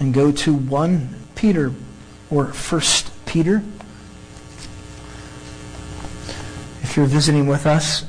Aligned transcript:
and 0.00 0.12
go 0.14 0.32
to 0.32 0.52
1 0.54 1.14
Peter 1.34 1.72
or 2.30 2.46
1 2.46 2.82
Peter. 3.26 3.62
If 6.82 6.96
you're 6.96 7.06
visiting 7.06 7.46
with 7.46 7.66
us, 7.66 8.04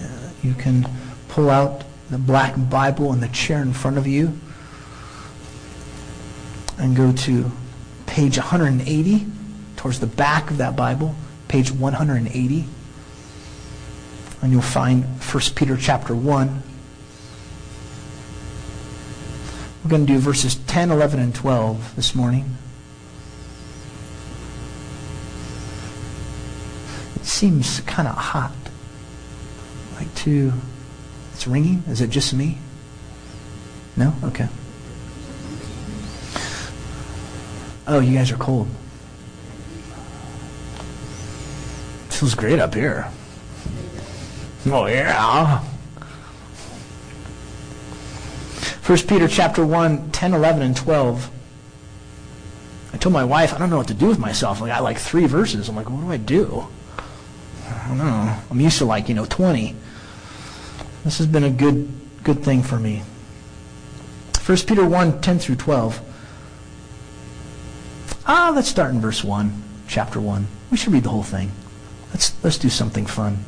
uh, 0.00 0.30
you 0.42 0.54
can 0.54 0.88
pull 1.28 1.50
out 1.50 1.84
the 2.10 2.18
black 2.18 2.54
Bible 2.70 3.12
in 3.12 3.20
the 3.20 3.28
chair 3.28 3.62
in 3.62 3.72
front 3.72 3.98
of 3.98 4.06
you 4.06 4.38
and 6.78 6.96
go 6.96 7.12
to 7.12 7.50
page 8.06 8.38
180 8.38 9.26
towards 9.76 10.00
the 10.00 10.06
back 10.06 10.50
of 10.50 10.58
that 10.58 10.76
Bible, 10.76 11.14
page 11.48 11.70
180. 11.70 12.64
And 14.42 14.52
you'll 14.52 14.62
find 14.62 15.04
1 15.04 15.42
Peter 15.54 15.76
chapter 15.76 16.14
1. 16.14 16.62
We're 19.84 19.90
going 19.90 20.06
to 20.06 20.12
do 20.12 20.18
verses 20.18 20.56
10, 20.76 20.90
11, 20.90 21.20
and 21.20 21.34
12 21.34 21.96
this 21.96 22.14
morning. 22.14 22.44
It 27.14 27.24
seems 27.24 27.80
kind 27.86 28.06
of 28.06 28.14
hot. 28.14 28.52
Like 29.94 30.14
to, 30.16 30.52
it's 31.32 31.46
ringing? 31.46 31.82
Is 31.88 32.02
it 32.02 32.10
just 32.10 32.34
me? 32.34 32.58
No? 33.96 34.12
Okay. 34.22 34.48
Oh, 37.86 38.00
you 38.00 38.12
guys 38.12 38.30
are 38.30 38.36
cold. 38.36 38.68
feels 42.10 42.34
great 42.34 42.58
up 42.58 42.74
here. 42.74 43.10
Oh, 44.66 44.84
yeah. 44.84 45.64
1 48.86 48.98
Peter 49.08 49.26
chapter 49.26 49.66
1, 49.66 50.12
10, 50.12 50.32
11, 50.32 50.62
and 50.62 50.76
12. 50.76 51.28
I 52.92 52.96
told 52.98 53.12
my 53.12 53.24
wife, 53.24 53.52
I 53.52 53.58
don't 53.58 53.68
know 53.68 53.78
what 53.78 53.88
to 53.88 53.94
do 53.94 54.06
with 54.06 54.20
myself. 54.20 54.62
I 54.62 54.78
like 54.78 54.98
three 54.98 55.26
verses. 55.26 55.68
I'm 55.68 55.74
like, 55.74 55.90
what 55.90 56.02
do 56.02 56.12
I 56.12 56.16
do? 56.18 56.68
I 57.68 57.88
don't 57.88 57.98
know. 57.98 58.36
I'm 58.48 58.60
used 58.60 58.78
to 58.78 58.84
like, 58.84 59.08
you 59.08 59.16
know, 59.16 59.24
20. 59.24 59.74
This 61.02 61.18
has 61.18 61.26
been 61.26 61.42
a 61.42 61.50
good, 61.50 61.92
good 62.22 62.44
thing 62.44 62.62
for 62.62 62.78
me. 62.78 63.02
1 64.44 64.58
Peter 64.58 64.86
1, 64.86 65.20
10 65.20 65.38
through 65.40 65.56
12. 65.56 66.00
Ah, 68.24 68.52
let's 68.54 68.68
start 68.68 68.92
in 68.92 69.00
verse 69.00 69.24
1, 69.24 69.64
chapter 69.88 70.20
1. 70.20 70.46
We 70.70 70.76
should 70.76 70.92
read 70.92 71.02
the 71.02 71.08
whole 71.08 71.24
thing. 71.24 71.50
Let's, 72.10 72.32
let's 72.44 72.56
do 72.56 72.68
something 72.68 73.04
fun. 73.04 73.38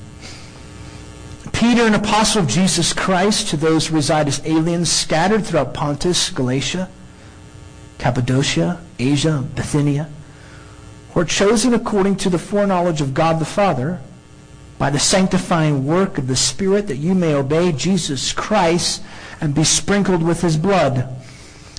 Peter, 1.59 1.83
an 1.83 1.95
apostle 1.95 2.41
of 2.41 2.49
Jesus 2.49 2.93
Christ, 2.93 3.49
to 3.49 3.57
those 3.57 3.89
who 3.89 3.97
reside 3.97 4.29
as 4.29 4.41
aliens 4.47 4.93
scattered 4.93 5.45
throughout 5.45 5.75
Pontus, 5.75 6.31
Galatia, 6.31 6.89
Cappadocia, 7.99 8.81
Asia, 9.01 9.45
Bithynia, 9.57 10.09
who 11.11 11.21
are 11.21 11.25
chosen 11.25 11.75
according 11.75 12.15
to 12.15 12.31
the 12.31 12.39
foreknowledge 12.39 13.01
of 13.01 13.13
God 13.13 13.41
the 13.41 13.45
Father, 13.45 14.01
by 14.79 14.89
the 14.89 15.01
sanctifying 15.01 15.85
work 15.85 16.17
of 16.17 16.29
the 16.29 16.37
Spirit, 16.37 16.87
that 16.87 16.99
you 16.99 17.13
may 17.13 17.35
obey 17.35 17.73
Jesus 17.73 18.33
Christ 18.33 19.03
and 19.41 19.53
be 19.53 19.65
sprinkled 19.65 20.23
with 20.23 20.43
his 20.43 20.57
blood. 20.57 21.09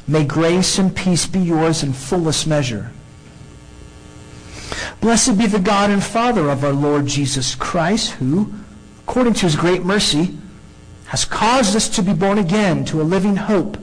May 0.05 0.25
grace 0.25 0.77
and 0.77 0.93
peace 0.93 1.25
be 1.25 1.39
yours 1.39 1.83
in 1.83 1.93
fullest 1.93 2.45
measure. 2.45 2.91
Blessed 4.99 5.37
be 5.37 5.45
the 5.45 5.57
God 5.57 5.89
and 5.89 6.03
Father 6.03 6.49
of 6.49 6.65
our 6.65 6.73
Lord 6.73 7.05
Jesus 7.05 7.55
Christ, 7.55 8.11
who, 8.11 8.53
according 9.09 9.33
to 9.33 9.41
his 9.41 9.55
great 9.55 9.83
mercy, 9.83 10.37
has 11.05 11.25
caused 11.25 11.75
us 11.75 11.89
to 11.89 12.03
be 12.03 12.13
born 12.13 12.37
again 12.37 12.85
to 12.85 13.01
a 13.01 13.03
living 13.03 13.35
hope 13.35 13.75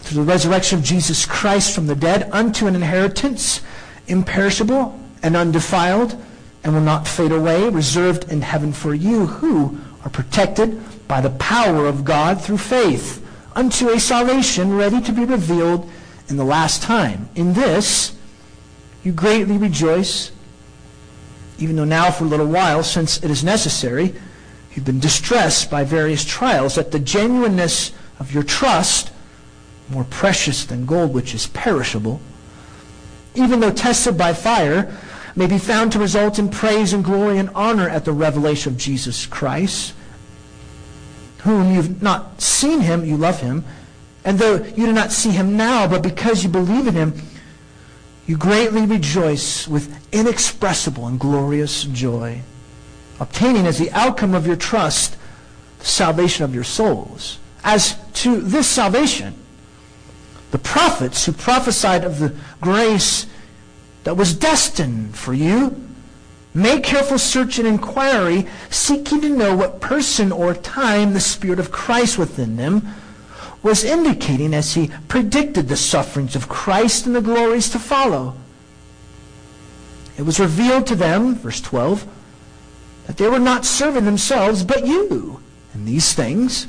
through 0.00 0.24
the 0.24 0.32
resurrection 0.32 0.78
of 0.78 0.84
Jesus 0.84 1.26
Christ 1.26 1.74
from 1.74 1.86
the 1.86 1.94
dead 1.94 2.30
unto 2.32 2.66
an 2.66 2.74
inheritance 2.74 3.60
imperishable 4.06 4.98
and 5.22 5.36
undefiled 5.36 6.16
and 6.62 6.72
will 6.72 6.80
not 6.80 7.06
fade 7.06 7.32
away, 7.32 7.68
reserved 7.68 8.32
in 8.32 8.40
heaven 8.40 8.72
for 8.72 8.94
you 8.94 9.26
who 9.26 9.78
are 10.02 10.10
protected 10.10 10.82
by 11.06 11.20
the 11.20 11.28
power 11.28 11.86
of 11.86 12.02
God 12.02 12.40
through 12.40 12.56
faith 12.56 13.22
unto 13.54 13.90
a 13.90 14.00
salvation 14.00 14.74
ready 14.74 15.02
to 15.02 15.12
be 15.12 15.26
revealed 15.26 15.90
in 16.30 16.38
the 16.38 16.44
last 16.44 16.82
time. 16.82 17.28
In 17.34 17.52
this 17.52 18.16
you 19.02 19.12
greatly 19.12 19.58
rejoice, 19.58 20.32
even 21.58 21.76
though 21.76 21.84
now 21.84 22.10
for 22.10 22.24
a 22.24 22.28
little 22.28 22.46
while, 22.46 22.82
since 22.82 23.22
it 23.22 23.30
is 23.30 23.44
necessary, 23.44 24.14
you've 24.72 24.84
been 24.84 25.00
distressed 25.00 25.70
by 25.70 25.84
various 25.84 26.24
trials, 26.24 26.74
that 26.74 26.90
the 26.90 26.98
genuineness 26.98 27.92
of 28.18 28.32
your 28.32 28.42
trust, 28.42 29.10
more 29.88 30.04
precious 30.04 30.64
than 30.64 30.86
gold 30.86 31.12
which 31.14 31.34
is 31.34 31.46
perishable, 31.48 32.20
even 33.34 33.60
though 33.60 33.72
tested 33.72 34.16
by 34.16 34.32
fire, 34.32 34.92
may 35.36 35.46
be 35.46 35.58
found 35.58 35.92
to 35.92 35.98
result 35.98 36.38
in 36.38 36.48
praise 36.48 36.92
and 36.92 37.04
glory 37.04 37.38
and 37.38 37.50
honor 37.54 37.88
at 37.88 38.04
the 38.04 38.12
revelation 38.12 38.72
of 38.72 38.78
Jesus 38.78 39.26
Christ, 39.26 39.94
whom 41.38 41.74
you've 41.74 42.02
not 42.02 42.40
seen 42.40 42.80
him, 42.80 43.04
you 43.04 43.16
love 43.16 43.40
him. 43.40 43.64
And 44.24 44.38
though 44.38 44.64
you 44.64 44.86
do 44.86 44.92
not 44.92 45.12
see 45.12 45.30
him 45.30 45.56
now, 45.56 45.86
but 45.86 46.02
because 46.02 46.42
you 46.42 46.48
believe 46.48 46.86
in 46.86 46.94
him, 46.94 47.14
you 48.26 48.36
greatly 48.36 48.86
rejoice 48.86 49.68
with 49.68 49.94
inexpressible 50.12 51.06
and 51.06 51.20
glorious 51.20 51.84
joy, 51.84 52.40
obtaining 53.20 53.66
as 53.66 53.78
the 53.78 53.90
outcome 53.92 54.34
of 54.34 54.46
your 54.46 54.56
trust 54.56 55.16
the 55.78 55.84
salvation 55.84 56.44
of 56.44 56.54
your 56.54 56.64
souls. 56.64 57.38
As 57.62 57.96
to 58.14 58.40
this 58.40 58.66
salvation, 58.66 59.34
the 60.50 60.58
prophets 60.58 61.26
who 61.26 61.32
prophesied 61.32 62.04
of 62.04 62.18
the 62.18 62.34
grace 62.60 63.26
that 64.04 64.16
was 64.16 64.34
destined 64.34 65.16
for 65.16 65.34
you 65.34 65.80
make 66.54 66.84
careful 66.84 67.18
search 67.18 67.58
and 67.58 67.66
inquiry, 67.66 68.46
seeking 68.70 69.20
to 69.20 69.28
know 69.28 69.56
what 69.56 69.80
person 69.80 70.30
or 70.30 70.54
time 70.54 71.12
the 71.12 71.20
Spirit 71.20 71.58
of 71.58 71.72
Christ 71.72 72.16
within 72.16 72.56
them 72.56 72.94
was 73.64 73.82
indicating 73.82 74.54
as 74.54 74.74
he 74.74 74.90
predicted 75.08 75.66
the 75.66 75.76
sufferings 75.76 76.36
of 76.36 76.48
Christ 76.48 77.06
and 77.06 77.16
the 77.16 77.22
glories 77.22 77.70
to 77.70 77.78
follow. 77.78 78.36
It 80.18 80.22
was 80.22 80.38
revealed 80.38 80.86
to 80.88 80.94
them, 80.94 81.34
verse 81.34 81.62
12, 81.62 82.06
that 83.06 83.16
they 83.16 83.26
were 83.26 83.38
not 83.38 83.64
serving 83.64 84.04
themselves, 84.04 84.62
but 84.62 84.86
you 84.86 85.40
in 85.74 85.86
these 85.86 86.12
things, 86.12 86.66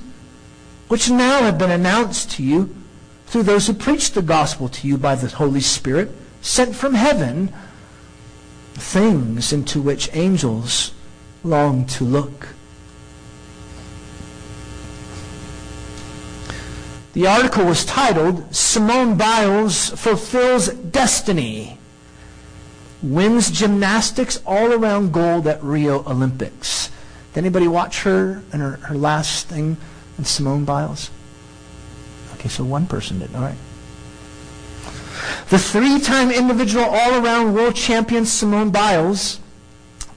which 0.88 1.10
now 1.10 1.42
have 1.42 1.58
been 1.58 1.70
announced 1.70 2.32
to 2.32 2.44
you 2.44 2.74
through 3.28 3.44
those 3.44 3.68
who 3.68 3.74
preached 3.74 4.16
the 4.16 4.22
gospel 4.22 4.70
to 4.70 4.88
you 4.88 4.98
by 4.98 5.16
the 5.16 5.28
Holy 5.28 5.60
Spirit, 5.60 6.12
sent 6.42 6.76
from 6.76 6.94
heaven, 6.94 7.54
things 8.74 9.52
into 9.52 9.82
which 9.82 10.10
angels 10.14 10.94
long 11.44 11.86
to 11.86 12.06
look. 12.06 12.55
The 17.16 17.28
article 17.28 17.64
was 17.64 17.86
titled 17.86 18.54
Simone 18.54 19.16
Biles 19.16 19.88
Fulfills 19.92 20.68
Destiny. 20.68 21.78
Wins 23.02 23.50
gymnastics 23.50 24.42
all 24.46 24.74
around 24.74 25.14
gold 25.14 25.48
at 25.48 25.64
Rio 25.64 26.04
Olympics. 26.06 26.92
Did 27.34 27.46
anybody 27.46 27.70
watch 27.70 28.04
her 28.04 28.44
and 28.52 28.62
her, 28.62 28.72
her 28.88 28.96
last 28.96 29.48
thing 29.48 29.78
in 30.18 30.26
Simone 30.26 30.66
Biles? 30.66 31.10
Okay, 32.34 32.50
so 32.50 32.66
one 32.66 32.86
person 32.86 33.20
did. 33.20 33.34
All 33.34 33.44
right. 33.44 33.56
The 35.50 35.58
three-time 35.58 36.32
individual 36.32 36.84
all-around 36.84 37.54
world 37.54 37.78
champion 37.78 38.26
Simone 38.26 38.72
Biles 38.72 39.40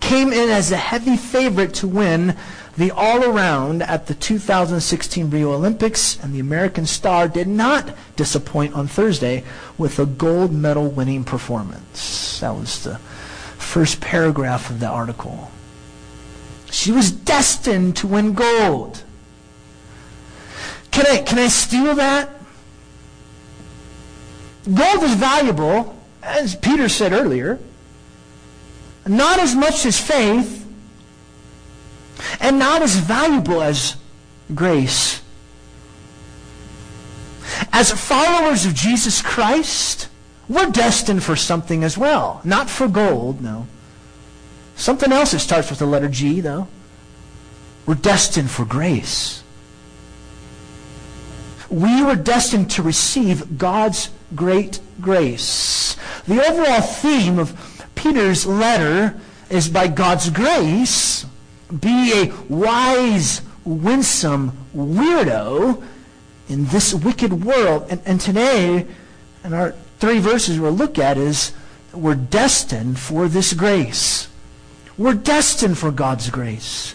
came 0.00 0.32
in 0.32 0.50
as 0.50 0.72
a 0.72 0.76
heavy 0.76 1.16
favorite 1.16 1.75
to 1.75 1.87
win 1.87 2.37
the 2.78 2.93
all 2.93 3.25
around 3.25 3.83
at 3.83 4.06
the 4.06 4.15
2016 4.15 5.31
Rio 5.31 5.53
Olympics, 5.53 6.16
and 6.22 6.33
the 6.33 6.39
American 6.39 6.87
star 6.87 7.27
did 7.27 7.49
not 7.49 7.91
disappoint 8.14 8.73
on 8.73 8.87
Thursday 8.87 9.43
with 9.76 9.99
a 9.99 10.06
gold 10.06 10.52
medal 10.52 10.88
winning 10.88 11.25
performance. 11.25 12.38
That 12.38 12.55
was 12.55 12.85
the 12.85 12.99
first 13.58 14.00
paragraph 14.00 14.70
of 14.70 14.79
the 14.79 14.87
article. 14.87 15.50
She 16.70 16.93
was 16.93 17.11
destined 17.11 17.97
to 17.97 18.06
win 18.06 18.35
gold. 18.35 19.02
Can 20.93 21.05
I, 21.06 21.19
can 21.23 21.41
I 21.41 21.49
steal 21.49 21.97
that? 21.97 22.31
Gold 24.73 25.02
is 25.02 25.14
valuable, 25.14 25.99
as 26.23 26.55
Peter 26.55 26.88
said 26.88 27.12
earlier, 27.12 27.58
not 29.05 29.41
as 29.41 29.56
much 29.56 29.85
as 29.85 29.99
faith, 29.99 30.68
and 32.41 32.59
not 32.59 32.82
as 32.82 32.97
valuable 32.97 33.62
as 33.62 33.97
grace. 34.55 35.23
As 37.73 37.91
followers 37.93 38.67
of 38.67 38.75
Jesus 38.75 39.23
Christ, 39.23 40.09
we're 40.49 40.70
destined 40.70 41.23
for 41.23 41.37
something 41.37 41.85
as 41.85 41.99
well. 41.99 42.41
Not 42.44 42.70
for 42.70 42.88
gold, 42.88 43.41
no. 43.43 43.67
Something 44.76 45.12
else 45.12 45.32
that 45.32 45.41
starts 45.41 45.70
with 45.70 45.79
the 45.79 45.87
letter 45.87 46.09
G, 46.09 46.41
though. 46.41 46.69
We're 47.87 47.94
destined 47.94 48.50
for 48.50 48.64
grace. 48.64 49.43
We 51.71 52.03
were 52.03 52.17
destined 52.17 52.71
to 52.73 52.82
receive 52.82 53.59
God's 53.59 54.11
great 54.35 54.81
grace. 55.00 55.97
The 56.26 56.47
overall 56.47 56.81
theme 56.81 57.38
of 57.38 57.56
Peter's 57.94 58.47
letter 58.47 59.19
is 59.50 59.69
by 59.69 59.88
God's 59.88 60.31
grace, 60.31 61.26
be 61.81 62.12
a 62.12 62.35
wise, 62.49 63.43
winsome 63.65 64.53
weirdo 64.75 65.82
in 66.49 66.67
this 66.67 66.94
wicked 66.94 67.44
world. 67.44 67.87
And, 67.91 68.00
and 68.06 68.20
today, 68.20 68.87
in 69.44 69.53
our 69.53 69.73
three 69.99 70.19
verses 70.19 70.59
we'll 70.59 70.73
look 70.73 70.99
at 70.99 71.19
is 71.19 71.53
we're 71.93 72.15
destined 72.15 72.99
for 72.99 73.29
this 73.29 73.53
grace. 73.53 74.29
We're 74.97 75.15
destined 75.15 75.79
for 75.79 75.91
God's 75.91 76.31
grace. 76.31 76.94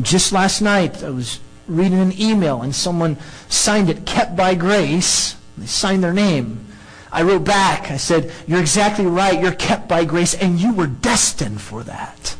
Just 0.00 0.32
last 0.32 0.60
night, 0.60 1.02
I 1.04 1.10
was 1.10 1.40
reading 1.68 2.00
an 2.00 2.20
email 2.20 2.62
and 2.62 2.74
someone 2.74 3.16
signed 3.48 3.88
it, 3.88 4.04
kept 4.04 4.36
by 4.36 4.54
grace. 4.54 5.36
They 5.56 5.66
signed 5.66 6.02
their 6.02 6.12
name. 6.12 6.66
I 7.14 7.22
wrote 7.22 7.44
back, 7.44 7.92
I 7.92 7.96
said, 7.96 8.32
You're 8.48 8.60
exactly 8.60 9.06
right. 9.06 9.40
You're 9.40 9.52
kept 9.52 9.88
by 9.88 10.04
grace, 10.04 10.34
and 10.34 10.58
you 10.58 10.74
were 10.74 10.88
destined 10.88 11.60
for 11.60 11.84
that. 11.84 12.36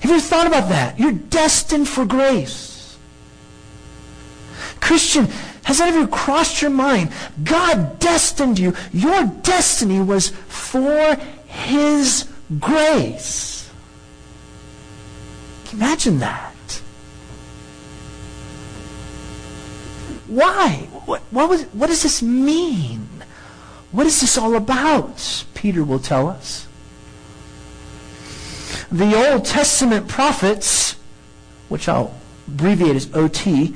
Have 0.00 0.10
you 0.10 0.16
ever 0.16 0.26
thought 0.26 0.46
about 0.46 0.70
that? 0.70 0.98
You're 0.98 1.12
destined 1.12 1.86
for 1.86 2.06
grace. 2.06 2.96
Christian, 4.80 5.26
has 5.64 5.78
that 5.78 5.88
ever 5.88 6.06
crossed 6.06 6.62
your 6.62 6.70
mind? 6.70 7.12
God 7.44 7.98
destined 7.98 8.58
you. 8.58 8.74
Your 8.90 9.26
destiny 9.26 10.00
was 10.00 10.30
for 10.30 11.14
His 11.46 12.26
grace. 12.58 13.70
Imagine 15.74 16.20
that. 16.20 16.54
Why? 20.26 20.87
What, 21.08 21.22
what, 21.30 21.48
was, 21.48 21.62
what 21.72 21.86
does 21.86 22.02
this 22.02 22.22
mean? 22.22 23.08
What 23.92 24.06
is 24.06 24.20
this 24.20 24.36
all 24.36 24.54
about? 24.56 25.46
Peter 25.54 25.82
will 25.82 26.00
tell 26.00 26.28
us. 26.28 26.68
The 28.92 29.16
Old 29.16 29.46
Testament 29.46 30.06
prophets, 30.06 30.96
which 31.70 31.88
I'll 31.88 32.14
abbreviate 32.46 32.94
as 32.94 33.14
OT, 33.14 33.74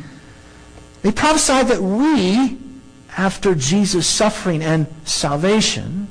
they 1.00 1.10
prophesied 1.10 1.68
that 1.68 1.80
we, 1.80 2.58
after 3.16 3.54
Jesus' 3.54 4.06
suffering 4.06 4.62
and 4.62 4.86
salvation, 5.06 6.08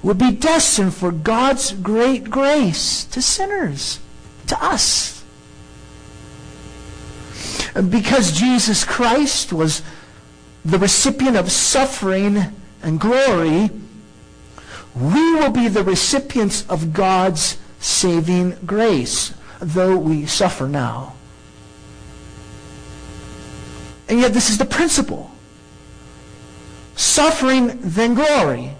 would 0.00 0.18
be 0.18 0.30
destined 0.30 0.94
for 0.94 1.10
God's 1.10 1.72
great 1.72 2.30
grace 2.30 3.02
to 3.06 3.20
sinners, 3.20 3.98
to 4.46 4.64
us 4.64 5.20
because 7.88 8.32
Jesus 8.32 8.84
Christ 8.84 9.52
was 9.52 9.82
the 10.64 10.78
recipient 10.78 11.36
of 11.36 11.50
suffering 11.50 12.38
and 12.82 13.00
glory, 13.00 13.70
we 14.94 15.34
will 15.34 15.50
be 15.50 15.68
the 15.68 15.84
recipients 15.84 16.68
of 16.68 16.92
God's 16.92 17.58
saving 17.78 18.56
grace, 18.66 19.34
though 19.60 19.96
we 19.96 20.26
suffer 20.26 20.68
now. 20.68 21.14
And 24.08 24.20
yet, 24.20 24.32
this 24.32 24.50
is 24.50 24.58
the 24.58 24.64
principle 24.64 25.30
suffering, 27.00 27.78
then 27.80 28.14
glory. 28.14 28.72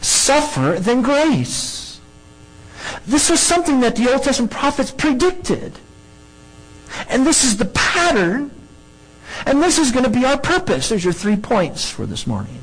Suffer, 0.00 0.76
then 0.78 1.02
grace. 1.02 2.00
This 3.06 3.28
was 3.28 3.40
something 3.40 3.80
that 3.80 3.96
the 3.96 4.12
Old 4.12 4.22
Testament 4.22 4.52
prophets 4.52 4.90
predicted. 4.90 5.72
And 7.08 7.26
this 7.26 7.44
is 7.44 7.56
the 7.56 7.66
pattern. 7.66 8.50
And 9.46 9.62
this 9.62 9.78
is 9.78 9.92
going 9.92 10.04
to 10.04 10.10
be 10.10 10.24
our 10.24 10.38
purpose. 10.38 10.88
There's 10.88 11.04
your 11.04 11.12
three 11.12 11.36
points 11.36 11.90
for 11.90 12.06
this 12.06 12.26
morning. 12.26 12.58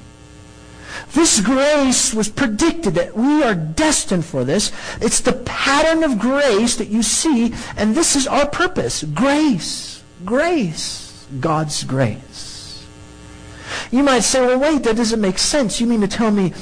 This 1.14 1.40
grace 1.40 2.14
was 2.14 2.30
predicted 2.30 2.96
that 2.96 3.16
we 3.16 3.44
are 3.44 3.56
destined 3.56 4.26
for 4.26 4.44
this. 4.44 4.72
It's 5.02 5.22
the 5.22 5.34
pattern 5.34 6.04
of 6.04 6.20
grace 6.20 6.76
that 6.78 6.90
you 6.90 7.04
see, 7.04 7.54
and 7.78 7.96
this 7.96 8.16
is 8.16 8.28
our 8.28 8.48
purpose. 8.48 9.04
Grace. 9.04 10.04
Grace. 10.24 11.26
God's 11.40 11.84
grace. 11.84 12.86
You 13.92 14.04
might 14.04 14.22
say, 14.22 14.42
well, 14.42 14.60
wait, 14.60 14.84
that 14.84 14.96
doesn't 14.96 15.22
make 15.22 15.38
sense. 15.38 15.80
You 15.80 15.88
mean 15.88 16.02
to 16.02 16.08
tell 16.08 16.32
me 16.32 16.54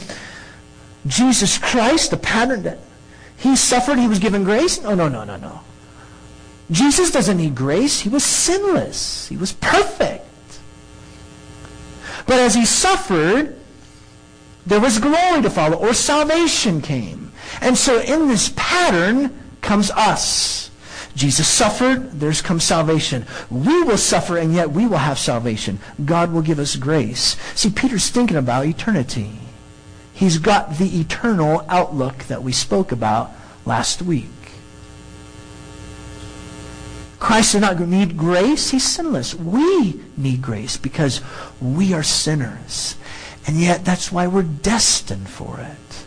Jesus 1.05 1.57
Christ, 1.57 2.11
the 2.11 2.17
pattern 2.17 2.63
that 2.63 2.79
he 3.37 3.55
suffered, 3.55 3.97
he 3.97 4.07
was 4.07 4.19
given 4.19 4.43
grace? 4.43 4.81
No, 4.81 4.95
no, 4.95 5.09
no, 5.09 5.23
no, 5.23 5.37
no. 5.37 5.61
Jesus 6.71 7.11
doesn't 7.11 7.37
need 7.37 7.55
grace. 7.55 7.99
He 8.01 8.09
was 8.09 8.23
sinless. 8.23 9.27
He 9.27 9.37
was 9.37 9.53
perfect. 9.53 10.25
But 12.25 12.39
as 12.39 12.55
he 12.55 12.65
suffered, 12.65 13.59
there 14.65 14.79
was 14.79 14.99
glory 14.99 15.41
to 15.41 15.49
follow, 15.49 15.77
or 15.77 15.93
salvation 15.93 16.81
came. 16.81 17.31
And 17.61 17.77
so 17.77 17.99
in 17.99 18.27
this 18.27 18.53
pattern 18.55 19.37
comes 19.61 19.91
us. 19.91 20.71
Jesus 21.15 21.47
suffered, 21.47 22.11
there's 22.19 22.41
comes 22.41 22.63
salvation. 22.63 23.25
We 23.51 23.83
will 23.83 23.97
suffer, 23.97 24.37
and 24.37 24.53
yet 24.53 24.71
we 24.71 24.87
will 24.87 24.97
have 24.97 25.19
salvation. 25.19 25.79
God 26.03 26.33
will 26.33 26.41
give 26.41 26.59
us 26.59 26.75
grace. 26.75 27.37
See, 27.53 27.69
Peter's 27.69 28.09
thinking 28.09 28.37
about 28.37 28.65
eternity. 28.65 29.31
He's 30.13 30.37
got 30.37 30.77
the 30.77 30.99
eternal 30.99 31.65
outlook 31.69 32.23
that 32.25 32.41
we 32.41 32.51
spoke 32.51 32.91
about 32.91 33.31
last 33.65 34.01
week. 34.01 34.29
Christ 37.23 37.53
does 37.53 37.61
not 37.61 37.79
need 37.79 38.17
grace. 38.17 38.71
He's 38.71 38.83
sinless. 38.83 39.33
We 39.33 40.01
need 40.17 40.41
grace 40.41 40.75
because 40.75 41.21
we 41.61 41.93
are 41.93 42.03
sinners. 42.03 42.97
And 43.47 43.61
yet 43.61 43.85
that's 43.85 44.11
why 44.11 44.27
we're 44.27 44.43
destined 44.43 45.29
for 45.29 45.57
it. 45.57 46.05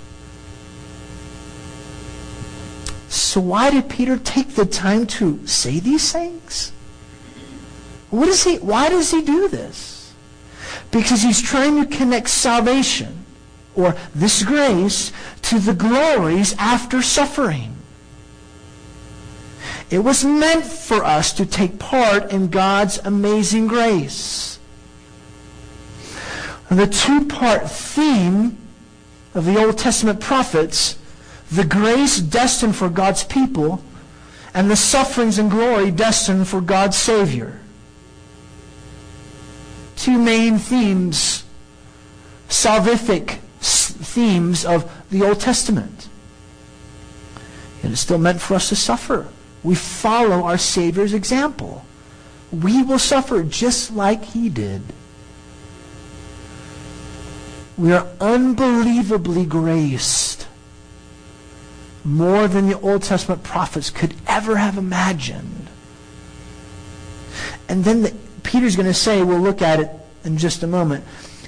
So 3.08 3.40
why 3.40 3.70
did 3.70 3.88
Peter 3.88 4.18
take 4.18 4.56
the 4.56 4.66
time 4.66 5.06
to 5.18 5.44
say 5.46 5.80
these 5.80 6.12
things? 6.12 6.72
What 8.10 8.28
is 8.28 8.44
he, 8.44 8.56
why 8.58 8.90
does 8.90 9.10
he 9.10 9.22
do 9.22 9.48
this? 9.48 10.12
Because 10.90 11.22
he's 11.22 11.40
trying 11.40 11.82
to 11.82 11.96
connect 11.96 12.28
salvation 12.28 13.24
or 13.74 13.96
this 14.14 14.42
grace 14.42 15.12
to 15.42 15.60
the 15.60 15.72
glories 15.72 16.54
after 16.58 17.00
suffering. 17.00 17.75
It 19.88 20.00
was 20.00 20.24
meant 20.24 20.64
for 20.64 21.04
us 21.04 21.32
to 21.34 21.46
take 21.46 21.78
part 21.78 22.32
in 22.32 22.48
God's 22.48 22.98
amazing 22.98 23.68
grace. 23.68 24.58
The 26.68 26.88
two-part 26.88 27.70
theme 27.70 28.58
of 29.34 29.44
the 29.44 29.64
Old 29.64 29.78
Testament 29.78 30.18
prophets, 30.20 30.98
the 31.52 31.64
grace 31.64 32.18
destined 32.18 32.74
for 32.74 32.88
God's 32.88 33.22
people, 33.22 33.82
and 34.52 34.68
the 34.68 34.76
sufferings 34.76 35.38
and 35.38 35.50
glory 35.50 35.92
destined 35.92 36.48
for 36.48 36.60
God's 36.60 36.96
Savior. 36.96 37.60
Two 39.94 40.18
main 40.18 40.58
themes, 40.58 41.44
salvific 42.48 43.38
themes 43.60 44.64
of 44.64 44.90
the 45.10 45.22
Old 45.22 45.38
Testament. 45.38 46.08
It 47.84 47.92
is 47.92 48.00
still 48.00 48.18
meant 48.18 48.40
for 48.40 48.54
us 48.54 48.68
to 48.70 48.76
suffer 48.76 49.28
we 49.66 49.74
follow 49.74 50.44
our 50.44 50.58
Savior's 50.58 51.12
example. 51.12 51.84
We 52.52 52.84
will 52.84 53.00
suffer 53.00 53.42
just 53.42 53.90
like 53.90 54.22
he 54.22 54.48
did. 54.48 54.80
We 57.76 57.92
are 57.92 58.06
unbelievably 58.20 59.44
graced 59.46 60.46
more 62.04 62.46
than 62.46 62.68
the 62.68 62.78
Old 62.78 63.02
Testament 63.02 63.42
prophets 63.42 63.90
could 63.90 64.14
ever 64.28 64.54
have 64.56 64.78
imagined. 64.78 65.66
And 67.68 67.82
then 67.84 68.02
the, 68.02 68.14
Peter's 68.44 68.76
going 68.76 68.86
to 68.86 68.94
say, 68.94 69.24
we'll 69.24 69.40
look 69.40 69.62
at 69.62 69.80
it 69.80 69.90
in 70.24 70.38
just 70.38 70.62
a 70.62 70.68
moment, 70.68 71.04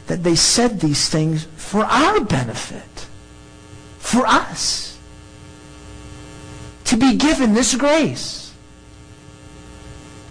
that 0.08 0.25
they 0.25 0.34
said 0.34 0.80
these 0.80 1.08
things 1.08 1.46
for 1.56 1.84
our 1.84 2.18
benefit, 2.25 3.06
for 4.00 4.26
us 4.26 4.88
to 6.88 6.97
be 6.97 7.16
given 7.16 7.52
this 7.52 7.75
grace. 7.75 8.54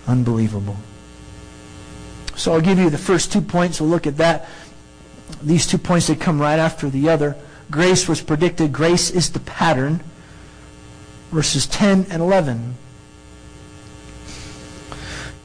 Unbelievable. 0.08 0.76
So 2.36 2.54
I'll 2.54 2.62
give 2.62 2.80
you 2.80 2.90
the 2.90 2.98
first 2.98 3.32
two 3.32 3.42
points. 3.42 3.80
We'll 3.80 3.92
look 3.92 4.08
at 4.08 4.18
that. 4.18 4.50
These 5.44 5.68
two 5.68 5.78
points, 5.78 6.08
they 6.08 6.16
come 6.16 6.42
right 6.42 6.58
after 6.58 6.90
the 6.90 7.10
other. 7.10 7.36
Grace 7.70 8.08
was 8.08 8.22
predicted. 8.22 8.74
Grace 8.74 9.12
is 9.12 9.32
the 9.32 9.40
pattern. 9.42 10.00
Verses 11.32 11.68
10 11.68 12.08
and 12.10 12.24
11. 12.24 12.74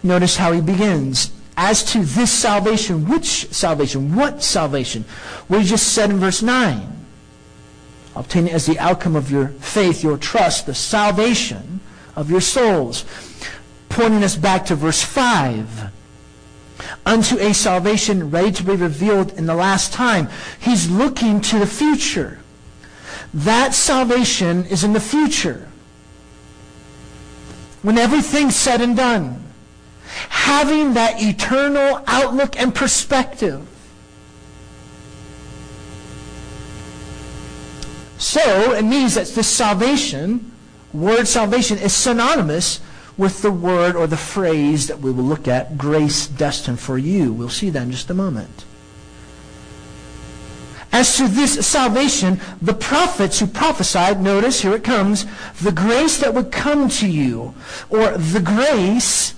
Notice 0.02 0.38
how 0.38 0.52
he 0.52 0.62
begins. 0.62 1.31
As 1.59 1.85
to 1.92 2.04
this 2.04 2.33
salvation, 2.33 3.07
which 3.07 3.52
salvation? 3.52 4.14
What 4.14 4.42
salvation? 4.42 5.04
He 5.50 5.62
just 5.62 5.92
said 5.92 6.09
in 6.09 6.19
verse 6.19 6.40
9 6.40 7.01
obtain 8.14 8.49
as 8.49 8.66
the 8.66 8.78
outcome 8.78 9.16
of 9.16 9.31
your 9.31 9.49
faith, 9.49 10.02
your 10.02 10.19
trust, 10.19 10.66
the 10.66 10.75
salvation 10.75 11.81
of 12.14 12.31
your 12.31 12.40
souls. 12.40 13.04
Pointing 13.88 14.25
us 14.25 14.37
back 14.37 14.66
to 14.66 14.75
verse 14.75 15.02
5 15.02 15.90
unto 17.04 17.38
a 17.38 17.52
salvation 17.52 18.31
ready 18.31 18.52
to 18.52 18.62
be 18.62 18.75
revealed 18.75 19.33
in 19.33 19.47
the 19.47 19.54
last 19.54 19.92
time. 19.92 20.28
He's 20.61 20.90
looking 20.90 21.40
to 21.42 21.59
the 21.59 21.66
future. 21.66 22.38
That 23.35 23.75
salvation 23.75 24.64
is 24.66 24.85
in 24.85 24.92
the 24.92 25.00
future. 25.00 25.69
When 27.83 27.99
everything's 27.99 28.57
said 28.57 28.81
and 28.81 28.97
done. 28.97 29.42
Having 30.28 30.95
that 30.95 31.23
eternal 31.23 32.02
outlook 32.07 32.59
and 32.61 32.75
perspective. 32.75 33.66
So, 38.22 38.72
it 38.72 38.84
means 38.84 39.16
that 39.16 39.26
this 39.26 39.48
salvation, 39.48 40.52
word 40.92 41.26
salvation, 41.26 41.76
is 41.78 41.92
synonymous 41.92 42.78
with 43.16 43.42
the 43.42 43.50
word 43.50 43.96
or 43.96 44.06
the 44.06 44.16
phrase 44.16 44.86
that 44.86 45.00
we 45.00 45.10
will 45.10 45.24
look 45.24 45.48
at, 45.48 45.76
grace 45.76 46.28
destined 46.28 46.78
for 46.78 46.96
you. 46.96 47.32
We'll 47.32 47.48
see 47.48 47.68
that 47.70 47.82
in 47.82 47.90
just 47.90 48.10
a 48.10 48.14
moment. 48.14 48.64
As 50.92 51.16
to 51.16 51.26
this 51.26 51.66
salvation, 51.66 52.40
the 52.62 52.74
prophets 52.74 53.40
who 53.40 53.48
prophesied, 53.48 54.20
notice, 54.20 54.62
here 54.62 54.76
it 54.76 54.84
comes, 54.84 55.26
the 55.60 55.72
grace 55.72 56.18
that 56.18 56.32
would 56.32 56.52
come 56.52 56.88
to 56.90 57.08
you, 57.08 57.54
or 57.90 58.16
the 58.16 58.40
grace, 58.40 59.34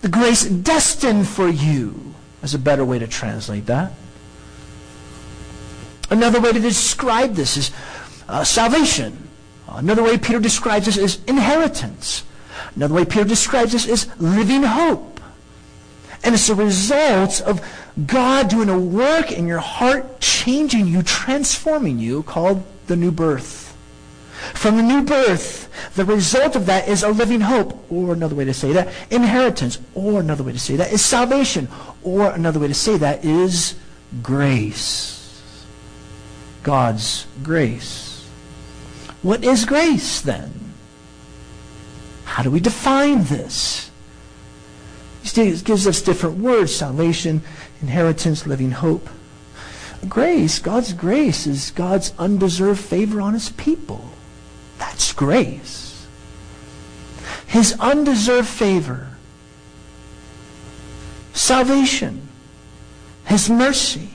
the 0.00 0.08
grace 0.08 0.46
destined 0.46 1.28
for 1.28 1.50
you, 1.50 2.14
is 2.42 2.54
a 2.54 2.58
better 2.58 2.84
way 2.84 2.98
to 2.98 3.06
translate 3.06 3.66
that. 3.66 3.92
Another 6.10 6.40
way 6.40 6.52
to 6.52 6.60
describe 6.60 7.34
this 7.34 7.56
is 7.56 7.70
uh, 8.28 8.44
salvation. 8.44 9.28
Another 9.68 10.02
way 10.02 10.18
Peter 10.18 10.38
describes 10.38 10.86
this 10.86 10.96
is 10.96 11.22
inheritance. 11.26 12.24
Another 12.76 12.94
way 12.94 13.04
Peter 13.04 13.24
describes 13.24 13.72
this 13.72 13.86
is 13.86 14.08
living 14.20 14.62
hope. 14.62 15.20
And 16.22 16.34
it's 16.34 16.48
a 16.48 16.54
result 16.54 17.40
of 17.42 17.60
God 18.06 18.48
doing 18.48 18.68
a 18.68 18.78
work 18.78 19.30
in 19.30 19.46
your 19.46 19.58
heart, 19.58 20.20
changing 20.20 20.86
you, 20.86 21.02
transforming 21.02 21.98
you, 21.98 22.22
called 22.22 22.64
the 22.86 22.96
new 22.96 23.10
birth. 23.10 23.76
From 24.54 24.76
the 24.76 24.82
new 24.82 25.02
birth, 25.02 25.68
the 25.94 26.04
result 26.04 26.56
of 26.56 26.66
that 26.66 26.88
is 26.88 27.02
a 27.02 27.08
living 27.08 27.40
hope, 27.40 27.90
or 27.90 28.12
another 28.12 28.34
way 28.34 28.44
to 28.44 28.54
say 28.54 28.72
that, 28.72 28.88
inheritance, 29.10 29.78
or 29.94 30.20
another 30.20 30.44
way 30.44 30.52
to 30.52 30.58
say 30.58 30.76
that 30.76 30.92
is 30.92 31.04
salvation, 31.04 31.68
or 32.02 32.30
another 32.30 32.60
way 32.60 32.68
to 32.68 32.74
say 32.74 32.96
that 32.98 33.24
is 33.24 33.74
grace. 34.22 35.23
God's 36.64 37.26
grace. 37.42 38.26
What 39.22 39.44
is 39.44 39.64
grace 39.64 40.20
then? 40.20 40.52
How 42.24 42.42
do 42.42 42.50
we 42.50 42.58
define 42.58 43.24
this? 43.24 43.90
He 45.22 45.56
gives 45.58 45.86
us 45.86 46.02
different 46.02 46.38
words 46.38 46.74
salvation, 46.74 47.42
inheritance, 47.80 48.46
living 48.46 48.72
hope. 48.72 49.08
Grace, 50.08 50.58
God's 50.58 50.92
grace, 50.92 51.46
is 51.46 51.70
God's 51.70 52.12
undeserved 52.18 52.80
favor 52.80 53.20
on 53.20 53.34
his 53.34 53.50
people. 53.50 54.10
That's 54.78 55.12
grace. 55.12 56.06
His 57.46 57.76
undeserved 57.78 58.48
favor. 58.48 59.08
Salvation. 61.34 62.28
His 63.26 63.48
mercy. 63.48 64.13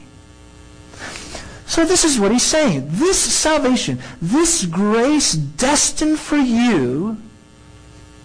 So 1.79 1.85
this 1.85 2.03
is 2.03 2.19
what 2.19 2.33
he's 2.33 2.43
saying. 2.43 2.89
This 2.89 3.17
salvation, 3.17 3.99
this 4.21 4.65
grace 4.65 5.31
destined 5.31 6.19
for 6.19 6.35
you 6.35 7.15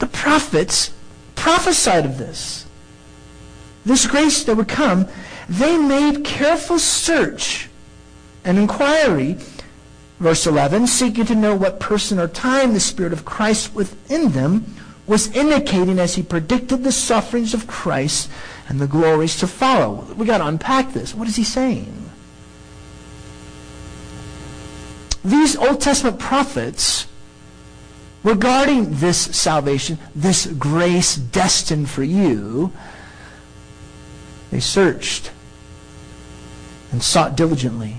the 0.01 0.09
prophets 0.09 0.93
prophesied 1.37 2.05
of 2.05 2.19
this. 2.19 2.67
This 3.85 4.09
grace 4.09 4.43
that 4.43 4.57
would 4.57 4.67
come, 4.67 5.07
they 5.49 5.79
made 5.79 6.25
careful 6.25 6.81
search 6.81 7.69
and 8.45 8.59
inquiry, 8.59 9.37
verse 10.19 10.49
11, 10.49 10.89
seeking 10.89 11.27
to 11.27 11.37
know 11.37 11.55
what 11.55 11.79
person 11.79 12.19
or 12.19 12.27
time 12.27 12.73
the 12.73 12.81
Spirit 12.81 13.13
of 13.13 13.25
Christ 13.25 13.73
within 13.73 14.33
them 14.33 14.75
was 15.07 15.31
indicating 15.31 16.01
as 16.01 16.17
he 16.17 16.25
predicted 16.25 16.83
the 16.83 16.91
sufferings 16.91 17.55
of 17.55 17.69
Christ 17.69 18.29
and 18.69 18.81
the 18.81 18.89
glories 18.89 19.39
to 19.39 19.47
follow. 19.47 20.13
We 20.17 20.27
got 20.27 20.39
to 20.39 20.47
unpack 20.49 20.93
this. 20.93 21.15
What 21.15 21.29
is 21.29 21.37
he 21.37 21.45
saying? 21.45 22.04
These 25.25 25.57
Old 25.57 25.81
Testament 25.81 26.19
prophets 26.19 27.07
regarding 28.23 28.97
this 28.97 29.19
salvation, 29.19 29.99
this 30.15 30.47
grace 30.47 31.17
destined 31.17 31.89
for 31.89 32.03
you, 32.03 32.73
they 34.51 34.61
searched 34.61 35.31
and 36.93 37.03
sought 37.03 37.37
diligently. 37.37 37.97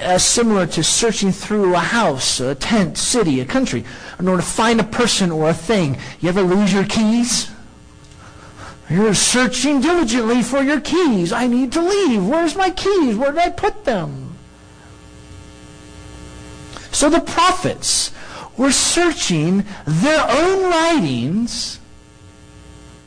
Uh, 0.00 0.18
similar 0.18 0.66
to 0.66 0.82
searching 0.82 1.32
through 1.32 1.74
a 1.74 1.78
house, 1.78 2.40
a 2.40 2.54
tent, 2.54 2.98
city, 2.98 3.40
a 3.40 3.44
country, 3.44 3.84
in 4.18 4.28
order 4.28 4.42
to 4.42 4.48
find 4.48 4.80
a 4.80 4.84
person 4.84 5.30
or 5.30 5.48
a 5.48 5.54
thing. 5.54 5.96
You 6.20 6.28
ever 6.28 6.42
lose 6.42 6.72
your 6.72 6.84
keys? 6.84 7.50
You're 8.90 9.14
searching 9.14 9.80
diligently 9.80 10.42
for 10.42 10.62
your 10.62 10.80
keys. 10.80 11.32
I 11.32 11.46
need 11.46 11.72
to 11.72 11.80
leave. 11.80 12.26
Where's 12.26 12.54
my 12.54 12.70
keys? 12.70 13.16
Where 13.16 13.32
did 13.32 13.40
I 13.40 13.50
put 13.50 13.84
them? 13.84 14.21
So 16.92 17.10
the 17.10 17.20
prophets 17.20 18.12
were 18.56 18.70
searching 18.70 19.64
their 19.86 20.24
own 20.28 20.70
writings 20.70 21.80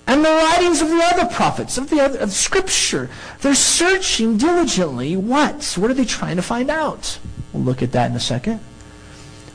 and 0.08 0.24
the 0.24 0.30
writings 0.30 0.82
of 0.82 0.90
the 0.90 1.02
other 1.02 1.34
prophets, 1.34 1.78
of 1.78 1.90
the 1.90 2.00
other 2.00 2.20
of 2.20 2.32
Scripture. 2.32 3.10
They're 3.42 3.56
searching 3.56 4.38
diligently. 4.38 5.16
What? 5.16 5.76
What 5.78 5.90
are 5.90 5.94
they 5.96 6.06
trying 6.06 6.36
to 6.36 6.42
find 6.42 6.70
out? 6.70 7.20
We'll 7.54 7.64
look 7.64 7.82
at 7.82 7.92
that 7.94 8.12
in 8.12 8.18
a 8.18 8.20
second. 8.20 8.60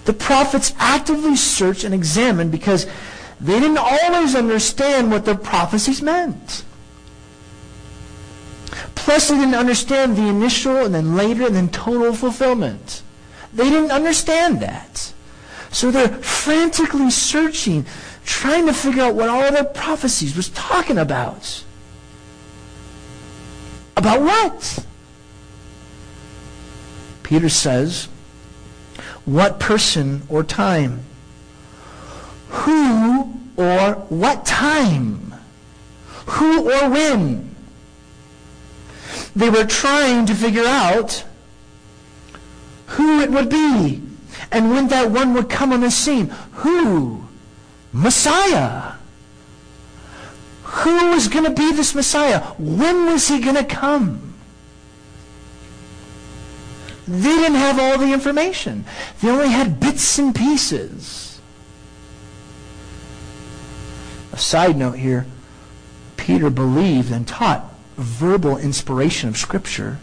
The 0.07 0.13
prophets 0.13 0.75
actively 0.79 1.37
searched 1.37 1.85
and 1.85 1.95
examined 1.95 2.51
because 2.51 2.87
they 3.41 3.61
didn't 3.61 3.79
always 3.79 4.35
understand 4.35 5.11
what 5.11 5.25
their 5.25 5.37
prophecies 5.37 6.03
meant. 6.03 6.65
Plus, 8.95 9.29
they 9.29 9.37
didn't 9.37 9.55
understand 9.55 10.17
the 10.17 10.27
initial 10.27 10.77
and 10.77 10.95
then 10.95 11.17
later 11.17 11.47
and 11.47 11.55
then 11.55 11.69
total 11.69 12.15
fulfillment. 12.15 13.03
They 13.53 13.69
didn't 13.71 13.91
understand 13.91 14.61
that. 14.61 15.13
So 15.73 15.91
they're 15.91 16.09
frantically 16.09 17.11
searching, 17.11 17.87
trying 18.25 18.67
to 18.67 18.73
figure 18.73 19.03
out 19.05 19.15
what 19.15 19.29
all 19.29 19.51
their 19.53 19.65
prophecies 19.65 20.37
was 20.37 20.49
talking 20.51 20.99
about. 20.99 21.65
About 23.97 24.21
what? 24.21 24.85
Peter 27.23 27.49
says, 27.49 28.09
what 29.25 29.61
person 29.61 30.23
or 30.29 30.43
time? 30.43 31.05
Who 32.49 33.33
or 33.57 33.93
what 34.09 34.45
time? 34.45 35.35
Who 36.27 36.71
or 36.71 36.91
when? 36.91 37.55
They 39.37 39.51
were 39.51 39.65
trying 39.65 40.27
to 40.27 40.35
figure 40.35 40.67
out 40.67 41.25
who 43.01 43.21
it 43.21 43.31
would 43.31 43.49
be 43.49 44.03
and 44.53 44.71
when 44.71 44.89
that 44.89 45.11
one 45.11 45.33
would 45.33 45.49
come 45.49 45.73
on 45.73 45.81
the 45.81 45.91
scene. 45.91 46.29
Who? 46.53 47.25
Messiah. 47.95 48.93
Who 50.63 51.11
was 51.11 51.29
going 51.29 51.47
to 51.47 51.51
be 51.51 51.73
this 51.73 51.95
Messiah? 51.95 52.41
When 52.59 53.07
was 53.07 53.29
he 53.29 53.41
going 53.41 53.57
to 53.57 53.65
come? 53.65 54.35
They 57.09 57.23
didn't 57.23 57.57
have 57.57 57.81
all 57.81 57.97
the 57.97 58.13
information. 58.13 58.85
They 59.21 59.31
only 59.31 59.49
had 59.49 59.81
bits 59.81 60.19
and 60.19 60.35
pieces. 60.35 61.41
A 64.33 64.39
side 64.39 64.77
note 64.77 64.99
here, 64.99 65.27
Peter 66.19 66.51
believed 66.51 67.11
and 67.11 67.27
taught 67.27 67.65
verbal 67.97 68.59
inspiration 68.59 69.31
of 69.31 69.39
Scripture 69.39 69.99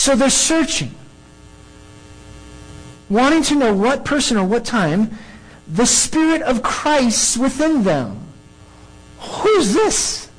So 0.00 0.16
they're 0.16 0.30
searching, 0.30 0.94
wanting 3.10 3.42
to 3.42 3.54
know 3.54 3.74
what 3.74 4.02
person 4.02 4.38
or 4.38 4.46
what 4.46 4.64
time 4.64 5.10
the 5.68 5.84
Spirit 5.84 6.40
of 6.40 6.62
Christ 6.62 7.36
within 7.36 7.82
them. 7.82 8.18
Who's 9.18 9.74
this? 9.74 10.30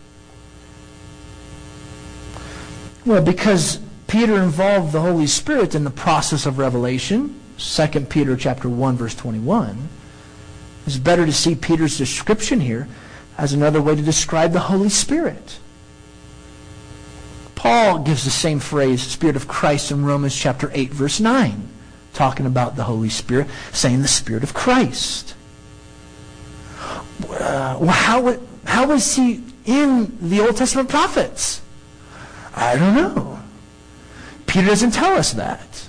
Well, 3.05 3.21
because 3.21 3.79
Peter 4.07 4.41
involved 4.41 4.93
the 4.93 5.01
Holy 5.01 5.27
Spirit 5.27 5.75
in 5.75 5.83
the 5.83 5.91
process 5.91 6.47
of 6.47 6.57
revelation, 6.57 7.39
2 7.59 7.87
Peter 8.09 8.35
chapter 8.35 8.67
1 8.67 8.97
verse 8.97 9.13
21, 9.13 9.89
it's 10.87 10.97
better 10.97 11.27
to 11.27 11.31
see 11.31 11.53
Peter's 11.53 11.99
description 11.99 12.61
here 12.61 12.87
as 13.37 13.53
another 13.53 13.79
way 13.79 13.95
to 13.95 14.01
describe 14.01 14.53
the 14.53 14.59
Holy 14.61 14.89
Spirit. 14.89 15.59
Paul 17.61 17.99
gives 17.99 18.23
the 18.23 18.31
same 18.31 18.59
phrase, 18.59 19.03
Spirit 19.03 19.35
of 19.35 19.47
Christ, 19.47 19.91
in 19.91 20.03
Romans 20.03 20.35
chapter 20.35 20.71
8, 20.73 20.89
verse 20.89 21.19
9. 21.19 21.69
talking 22.11 22.47
about 22.47 22.75
the 22.75 22.85
Holy 22.85 23.07
Spirit, 23.07 23.45
saying 23.71 24.01
the 24.01 24.07
Spirit 24.07 24.41
of 24.41 24.51
Christ. 24.55 25.35
Uh, 26.79 27.77
well, 27.79 27.91
how, 27.91 28.39
how 28.65 28.87
was 28.87 29.15
he 29.15 29.43
in 29.65 30.17
the 30.27 30.41
Old 30.41 30.57
Testament 30.57 30.89
prophets? 30.89 31.61
I 32.55 32.77
don't 32.77 32.95
know. 32.95 33.39
Peter 34.47 34.65
doesn't 34.65 34.95
tell 34.95 35.13
us 35.13 35.33
that. 35.33 35.87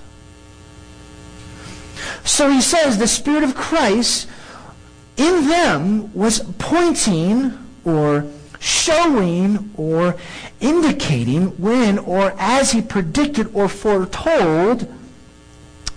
So 2.22 2.50
he 2.50 2.60
says 2.60 2.98
the 2.98 3.08
Spirit 3.08 3.44
of 3.44 3.54
Christ 3.54 4.28
in 5.16 5.48
them 5.48 6.12
was 6.12 6.40
pointing 6.58 7.58
or 7.86 8.30
showing 8.62 9.72
or 9.76 10.16
indicating 10.60 11.48
when 11.60 11.98
or 11.98 12.32
as 12.38 12.70
he 12.70 12.80
predicted 12.80 13.50
or 13.54 13.68
foretold 13.68 14.90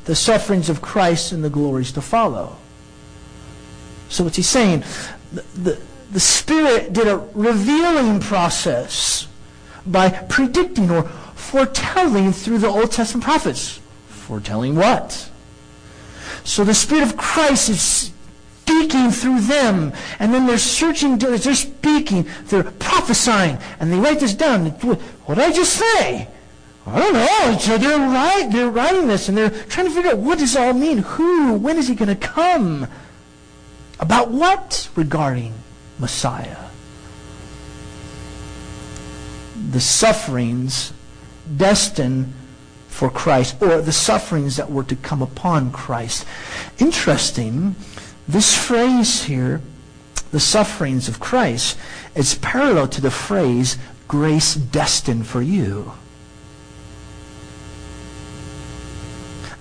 the 0.05 0.15
sufferings 0.15 0.67
of 0.67 0.81
Christ 0.81 1.31
and 1.31 1.43
the 1.43 1.49
glories 1.49 1.91
to 1.91 2.01
follow. 2.01 2.57
So 4.09 4.23
what's 4.23 4.37
he 4.37 4.41
saying? 4.41 4.83
The, 5.31 5.41
the, 5.55 5.81
the 6.11 6.19
Spirit 6.19 6.93
did 6.93 7.07
a 7.07 7.17
revealing 7.35 8.19
process 8.19 9.27
by 9.85 10.09
predicting 10.09 10.89
or 10.89 11.03
foretelling 11.03 12.31
through 12.31 12.57
the 12.59 12.67
Old 12.67 12.91
Testament 12.91 13.23
prophets. 13.25 13.79
Foretelling 14.07 14.75
what? 14.75 15.29
So 16.43 16.63
the 16.63 16.73
Spirit 16.73 17.03
of 17.03 17.17
Christ 17.17 17.69
is 17.69 18.11
speaking 18.65 19.11
through 19.11 19.41
them. 19.41 19.93
And 20.19 20.33
then 20.33 20.47
they're 20.47 20.57
searching, 20.57 21.17
they're 21.17 21.37
speaking, 21.37 22.27
they're 22.47 22.63
prophesying. 22.63 23.59
And 23.79 23.91
they 23.91 23.99
write 23.99 24.19
this 24.19 24.33
down. 24.33 24.65
What 24.65 25.35
did 25.35 25.43
I 25.43 25.51
just 25.51 25.73
say? 25.73 26.27
I 26.87 26.99
don't 26.99 27.13
know. 27.13 27.57
So 27.59 27.77
they're, 27.77 27.97
write, 27.97 28.49
they're 28.51 28.69
writing 28.69 29.07
this 29.07 29.29
and 29.29 29.37
they're 29.37 29.49
trying 29.49 29.87
to 29.87 29.93
figure 29.93 30.11
out 30.11 30.17
what 30.17 30.39
does 30.39 30.55
it 30.55 30.61
all 30.61 30.73
mean? 30.73 30.99
Who? 30.99 31.53
When 31.53 31.77
is 31.77 31.87
he 31.87 31.95
going 31.95 32.09
to 32.09 32.15
come? 32.15 32.87
About 33.99 34.29
what 34.29 34.89
regarding 34.95 35.53
Messiah? 35.99 36.57
The 39.71 39.79
sufferings 39.79 40.91
destined 41.55 42.33
for 42.87 43.09
Christ, 43.09 43.61
or 43.61 43.81
the 43.81 43.91
sufferings 43.91 44.55
that 44.55 44.71
were 44.71 44.83
to 44.85 44.95
come 44.95 45.21
upon 45.21 45.71
Christ. 45.71 46.25
Interesting 46.79 47.75
this 48.27 48.55
phrase 48.57 49.23
here, 49.23 49.61
the 50.31 50.39
sufferings 50.39 51.07
of 51.07 51.19
Christ, 51.19 51.77
is 52.15 52.35
parallel 52.35 52.87
to 52.89 53.01
the 53.01 53.11
phrase 53.11 53.77
grace 54.07 54.55
destined 54.55 55.27
for 55.27 55.41
you. 55.41 55.93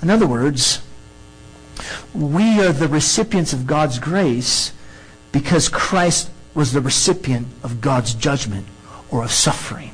In 0.02 0.11
other 0.11 0.26
words, 0.26 0.83
we 2.14 2.61
are 2.61 2.73
the 2.73 2.88
recipients 2.88 3.52
of 3.52 3.66
God's 3.66 3.99
grace 3.99 4.73
because 5.33 5.68
Christ 5.68 6.30
was 6.54 6.73
the 6.73 6.80
recipient 6.80 7.49
of 7.62 7.80
God's 7.80 8.14
judgment 8.14 8.66
or 9.11 9.25
of 9.25 9.33
suffering. 9.33 9.90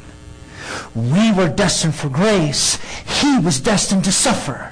We 0.95 1.33
were 1.33 1.49
destined 1.49 1.95
for 1.95 2.09
grace. 2.09 2.79
He 3.21 3.39
was 3.39 3.61
destined 3.61 4.05
to 4.05 4.13
suffer. 4.13 4.70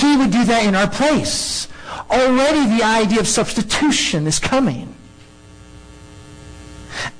He 0.00 0.16
would 0.16 0.30
do 0.30 0.44
that 0.44 0.64
in 0.64 0.74
our 0.74 0.88
place. 0.88 1.68
Already 2.10 2.76
the 2.76 2.84
idea 2.84 3.20
of 3.20 3.28
substitution 3.28 4.26
is 4.26 4.38
coming. 4.38 4.94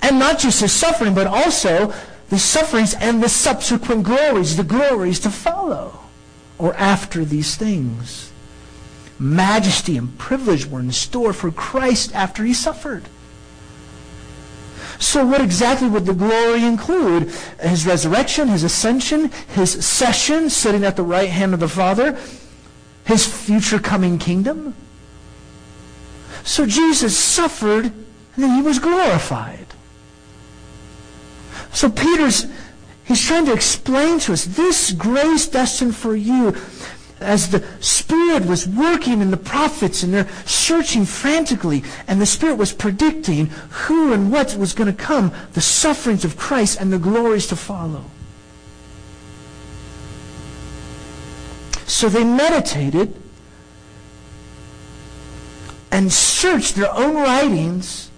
And 0.02 0.18
not 0.18 0.38
just 0.38 0.60
his 0.60 0.72
suffering, 0.72 1.14
but 1.14 1.26
also 1.26 1.92
the 2.28 2.38
sufferings 2.38 2.94
and 2.94 3.22
the 3.22 3.28
subsequent 3.28 4.04
glories, 4.04 4.56
the 4.56 4.64
glories 4.64 5.20
to 5.20 5.30
follow 5.30 6.00
or 6.58 6.74
after 6.74 7.24
these 7.24 7.56
things. 7.56 8.32
Majesty 9.18 9.96
and 9.96 10.16
privilege 10.18 10.66
were 10.66 10.80
in 10.80 10.92
store 10.92 11.32
for 11.32 11.50
Christ 11.50 12.14
after 12.14 12.44
he 12.44 12.54
suffered. 12.54 13.04
So 14.98 15.24
what 15.24 15.40
exactly 15.40 15.88
would 15.88 16.06
the 16.06 16.14
glory 16.14 16.64
include? 16.64 17.32
His 17.60 17.86
resurrection, 17.86 18.48
his 18.48 18.64
ascension, 18.64 19.30
his 19.48 19.84
session, 19.84 20.50
sitting 20.50 20.84
at 20.84 20.96
the 20.96 21.04
right 21.04 21.28
hand 21.28 21.54
of 21.54 21.60
the 21.60 21.68
Father, 21.68 22.18
his 23.08 23.26
future 23.26 23.78
coming 23.78 24.18
kingdom. 24.18 24.74
So 26.44 26.66
Jesus 26.66 27.18
suffered 27.18 27.86
and 27.86 27.94
then 28.36 28.54
he 28.54 28.60
was 28.60 28.78
glorified. 28.78 29.66
So 31.72 31.88
Peter's 31.88 32.46
he's 33.04 33.24
trying 33.24 33.46
to 33.46 33.54
explain 33.54 34.18
to 34.20 34.34
us 34.34 34.44
this 34.44 34.92
grace 34.92 35.48
destined 35.48 35.96
for 35.96 36.14
you 36.14 36.54
as 37.18 37.50
the 37.50 37.64
Spirit 37.80 38.44
was 38.44 38.68
working 38.68 39.22
in 39.22 39.30
the 39.30 39.38
prophets 39.38 40.02
and 40.02 40.12
they're 40.12 40.28
searching 40.44 41.06
frantically 41.06 41.82
and 42.06 42.20
the 42.20 42.26
Spirit 42.26 42.58
was 42.58 42.74
predicting 42.74 43.46
who 43.86 44.12
and 44.12 44.30
what 44.30 44.54
was 44.54 44.74
going 44.74 44.94
to 44.94 45.02
come, 45.02 45.32
the 45.54 45.62
sufferings 45.62 46.26
of 46.26 46.36
Christ 46.36 46.78
and 46.78 46.92
the 46.92 46.98
glories 46.98 47.46
to 47.46 47.56
follow. 47.56 48.04
So 51.88 52.10
they 52.10 52.22
meditated 52.22 53.14
and 55.90 56.12
searched 56.12 56.74
their 56.76 56.92
own 56.92 57.16
writings 57.16 58.10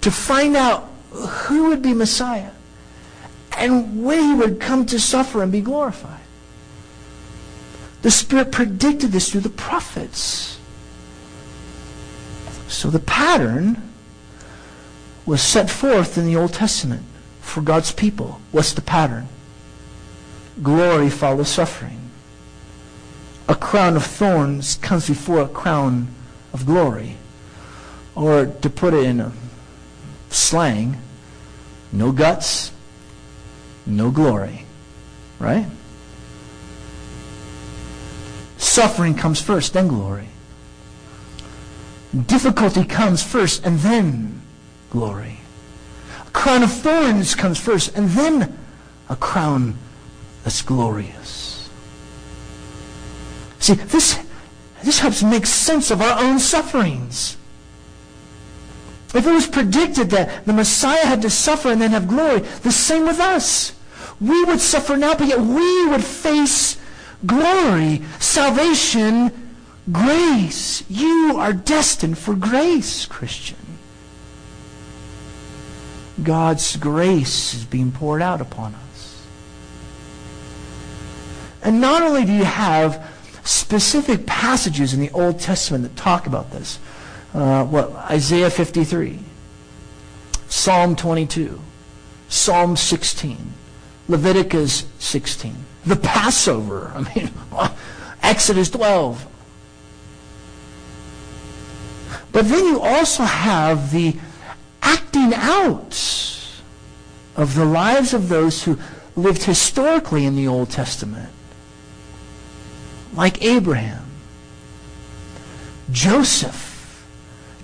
to 0.00 0.10
find 0.10 0.56
out 0.56 0.90
who 1.10 1.68
would 1.68 1.82
be 1.82 1.92
Messiah 1.92 2.50
and 3.58 4.02
when 4.04 4.20
he 4.24 4.34
would 4.34 4.58
come 4.58 4.86
to 4.86 4.98
suffer 4.98 5.42
and 5.42 5.52
be 5.52 5.60
glorified. 5.60 6.22
The 8.00 8.10
Spirit 8.10 8.50
predicted 8.50 9.12
this 9.12 9.30
through 9.30 9.42
the 9.42 9.50
prophets. 9.50 10.58
So 12.68 12.88
the 12.88 13.00
pattern 13.00 13.82
was 15.26 15.42
set 15.42 15.68
forth 15.68 16.16
in 16.16 16.24
the 16.24 16.36
Old 16.36 16.54
Testament 16.54 17.02
for 17.42 17.60
God's 17.60 17.92
people. 17.92 18.40
What's 18.50 18.72
the 18.72 18.80
pattern? 18.80 19.28
Glory 20.62 21.10
follows 21.10 21.50
suffering 21.50 22.03
a 23.48 23.54
crown 23.54 23.96
of 23.96 24.04
thorns 24.04 24.76
comes 24.76 25.08
before 25.08 25.40
a 25.40 25.48
crown 25.48 26.08
of 26.52 26.66
glory. 26.66 27.16
Or 28.14 28.46
to 28.46 28.70
put 28.70 28.94
it 28.94 29.04
in 29.04 29.32
slang, 30.30 30.96
no 31.92 32.12
guts, 32.12 32.72
no 33.86 34.10
glory. 34.10 34.64
Right? 35.38 35.66
Suffering 38.56 39.14
comes 39.14 39.40
first, 39.40 39.72
then 39.72 39.88
glory. 39.88 40.28
Difficulty 42.26 42.84
comes 42.84 43.22
first, 43.22 43.64
and 43.66 43.78
then 43.80 44.40
glory. 44.90 45.40
A 46.26 46.30
crown 46.30 46.62
of 46.62 46.72
thorns 46.72 47.34
comes 47.34 47.58
first, 47.58 47.96
and 47.96 48.08
then 48.10 48.56
a 49.08 49.16
crown 49.16 49.76
that's 50.44 50.62
glorious. 50.62 51.53
See, 53.64 53.72
this, 53.72 54.22
this 54.82 54.98
helps 54.98 55.22
make 55.22 55.46
sense 55.46 55.90
of 55.90 56.02
our 56.02 56.22
own 56.22 56.38
sufferings. 56.38 57.38
If 59.14 59.26
it 59.26 59.32
was 59.32 59.46
predicted 59.46 60.10
that 60.10 60.44
the 60.44 60.52
Messiah 60.52 61.06
had 61.06 61.22
to 61.22 61.30
suffer 61.30 61.70
and 61.70 61.80
then 61.80 61.92
have 61.92 62.06
glory, 62.06 62.40
the 62.40 62.70
same 62.70 63.06
with 63.06 63.20
us. 63.20 63.74
We 64.20 64.44
would 64.44 64.60
suffer 64.60 64.98
now, 64.98 65.14
but 65.14 65.28
yet 65.28 65.40
we 65.40 65.86
would 65.86 66.04
face 66.04 66.76
glory, 67.24 68.02
salvation, 68.18 69.32
grace. 69.90 70.84
You 70.90 71.36
are 71.38 71.54
destined 71.54 72.18
for 72.18 72.34
grace, 72.34 73.06
Christian. 73.06 73.78
God's 76.22 76.76
grace 76.76 77.54
is 77.54 77.64
being 77.64 77.92
poured 77.92 78.20
out 78.20 78.42
upon 78.42 78.74
us. 78.74 79.26
And 81.62 81.80
not 81.80 82.02
only 82.02 82.26
do 82.26 82.32
you 82.34 82.44
have 82.44 83.13
specific 83.44 84.26
passages 84.26 84.94
in 84.94 85.00
the 85.00 85.10
Old 85.10 85.38
Testament 85.38 85.84
that 85.84 85.96
talk 85.96 86.26
about 86.26 86.50
this. 86.50 86.78
Uh, 87.32 87.64
what 87.64 87.90
Isaiah 88.10 88.50
53, 88.50 89.18
Psalm 90.48 90.96
22, 90.96 91.60
Psalm 92.28 92.76
16, 92.76 93.36
Leviticus 94.08 94.86
16, 94.98 95.54
the 95.84 95.96
Passover. 95.96 96.92
I 96.94 97.14
mean, 97.14 97.30
Exodus 98.22 98.70
12. 98.70 99.26
But 102.32 102.48
then 102.48 102.64
you 102.64 102.80
also 102.80 103.24
have 103.24 103.92
the 103.92 104.16
acting 104.82 105.34
out 105.34 106.00
of 107.36 107.54
the 107.54 107.64
lives 107.64 108.14
of 108.14 108.28
those 108.28 108.64
who 108.64 108.78
lived 109.16 109.44
historically 109.44 110.24
in 110.24 110.34
the 110.34 110.48
Old 110.48 110.70
Testament 110.70 111.30
like 113.14 113.42
Abraham. 113.42 114.04
Joseph. 115.90 117.06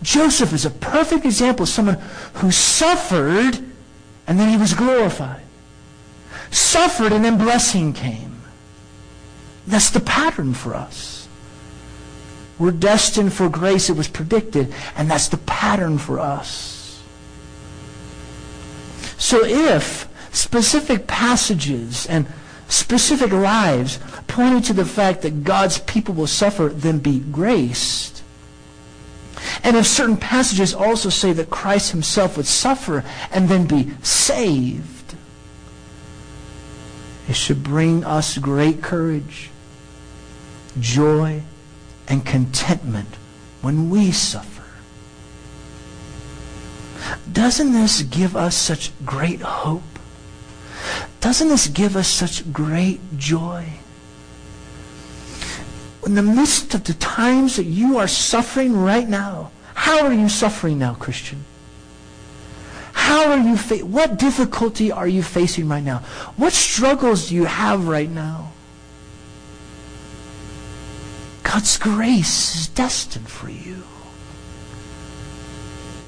Joseph 0.03 0.53
is 0.53 0.65
a 0.65 0.71
perfect 0.71 1.25
example 1.25 1.65
of 1.65 1.69
someone 1.69 1.99
who 2.35 2.51
suffered 2.51 3.59
and 4.27 4.39
then 4.39 4.49
he 4.49 4.57
was 4.57 4.75
glorified. 4.75 5.43
Suffered 6.51 7.13
and 7.13 7.25
then 7.25 7.37
blessing 7.37 7.93
came. 7.93 8.43
That's 9.67 9.91
the 9.91 10.01
pattern 10.01 10.55
for 10.55 10.75
us. 10.75 11.29
We're 12.59 12.73
destined 12.73 13.33
for 13.33 13.49
grace. 13.49 13.89
It 13.89 13.97
was 13.97 14.09
predicted, 14.09 14.75
and 14.95 15.11
that's 15.11 15.29
the 15.29 15.39
pattern 15.39 15.97
for 15.97 16.21
us. 16.21 17.03
So 19.17 19.45
if 19.45 20.09
specific 20.31 21.07
passages 21.07 22.07
and 22.07 22.27
specific 22.71 23.33
lives 23.33 23.99
pointing 24.27 24.63
to 24.63 24.73
the 24.73 24.85
fact 24.85 25.23
that 25.23 25.45
God's 25.45 25.79
people 25.81 26.15
will 26.15 26.27
suffer, 26.27 26.69
then 26.69 26.99
be 26.99 27.19
graced. 27.19 28.23
And 29.63 29.77
if 29.77 29.87
certain 29.87 30.17
passages 30.17 30.75
also 30.75 31.09
say 31.09 31.33
that 31.33 31.51
Christ 31.51 31.91
himself 31.91 32.37
would 32.37 32.47
suffer 32.47 33.05
and 33.33 33.49
then 33.49 33.67
be 33.67 33.93
saved, 34.03 35.15
it 37.29 37.37
should 37.37 37.63
bring 37.63 38.05
us 38.05 38.39
great 38.39 38.83
courage, 38.83 39.51
joy, 40.79 41.43
and 42.09 42.25
contentment 42.25 43.09
when 43.63 43.91
we 43.91 44.11
suffer. 44.11 44.65
Doesn't 47.33 47.73
this 47.73 48.03
give 48.03 48.37
us 48.37 48.57
such 48.57 48.93
great 49.05 49.41
hope? 49.41 50.00
Doesn't 51.21 51.49
this 51.49 51.69
give 51.69 51.97
us 51.97 52.09
such 52.09 52.51
great 52.53 53.01
joy? 53.17 53.67
In 56.07 56.15
the 56.15 56.23
midst 56.23 56.75
of 56.75 56.85
the 56.85 56.95
times 56.95 57.57
that 57.57 57.65
you 57.65 57.99
are 57.99 58.09
suffering 58.09 58.77
right 58.77 59.09
now, 59.09 59.51
how 59.75 60.05
are 60.05 60.13
you 60.13 60.29
suffering 60.29 60.79
now, 60.79 60.95
Christian? 60.95 61.45
How 62.93 63.31
are 63.31 63.39
you 63.39 63.57
fa- 63.57 63.85
what 63.85 64.19
difficulty 64.19 64.91
are 64.91 65.09
you 65.09 65.23
facing 65.23 65.69
right 65.69 65.85
now? 65.85 65.99
What 66.37 66.53
struggles 66.53 67.29
do 67.29 67.35
you 67.35 67.45
have 67.45 67.87
right 67.87 68.11
now? 68.11 68.53
God's 71.43 71.77
grace 71.79 72.55
is 72.55 72.69
destined 72.69 73.29
for 73.29 73.51
you. 73.51 73.83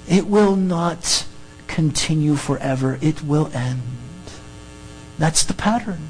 It 0.09 0.27
will 0.27 0.57
not 0.57 1.27
continue 1.67 2.37
forever. 2.37 2.99
It 3.01 3.25
will 3.25 3.51
end. 3.53 3.83
That's 5.19 5.45
the 5.45 5.55
pattern. 5.55 6.09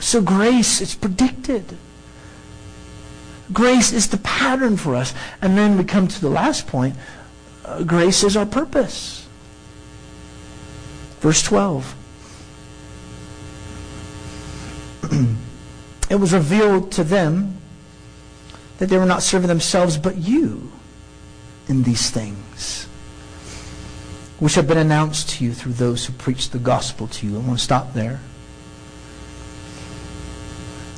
So 0.00 0.20
grace 0.20 0.80
is 0.80 0.94
predicted. 0.94 1.76
Grace 3.52 3.92
is 3.92 4.08
the 4.08 4.18
pattern 4.18 4.76
for 4.76 4.94
us. 4.94 5.14
And 5.40 5.56
then 5.56 5.78
we 5.78 5.84
come 5.84 6.08
to 6.08 6.20
the 6.20 6.30
last 6.30 6.66
point. 6.66 6.96
Uh, 7.64 7.82
grace 7.82 8.24
is 8.24 8.36
our 8.36 8.46
purpose. 8.46 9.26
Verse 11.20 11.42
12. 11.42 11.94
it 16.10 16.16
was 16.16 16.32
revealed 16.32 16.90
to 16.92 17.04
them 17.04 17.58
that 18.78 18.88
they 18.88 18.98
were 18.98 19.06
not 19.06 19.22
serving 19.22 19.48
themselves 19.48 19.96
but 19.96 20.16
you 20.16 20.72
in 21.68 21.84
these 21.84 22.10
things 22.10 22.88
which 24.42 24.56
have 24.56 24.66
been 24.66 24.78
announced 24.78 25.30
to 25.30 25.44
you 25.44 25.54
through 25.54 25.72
those 25.74 26.04
who 26.04 26.12
preach 26.14 26.50
the 26.50 26.58
gospel 26.58 27.06
to 27.06 27.28
you. 27.28 27.36
I 27.36 27.38
want 27.38 27.60
to 27.60 27.64
stop 27.64 27.92
there. 27.92 28.18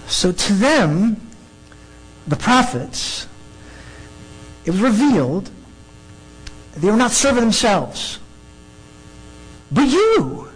So 0.06 0.32
to 0.32 0.52
them, 0.54 1.20
the 2.26 2.36
prophets, 2.36 3.28
it 4.64 4.70
was 4.70 4.80
revealed 4.80 5.50
they 6.76 6.90
were 6.90 6.96
not 6.96 7.10
serving 7.10 7.42
themselves, 7.42 8.18
but 9.70 9.88
you. 9.88 10.48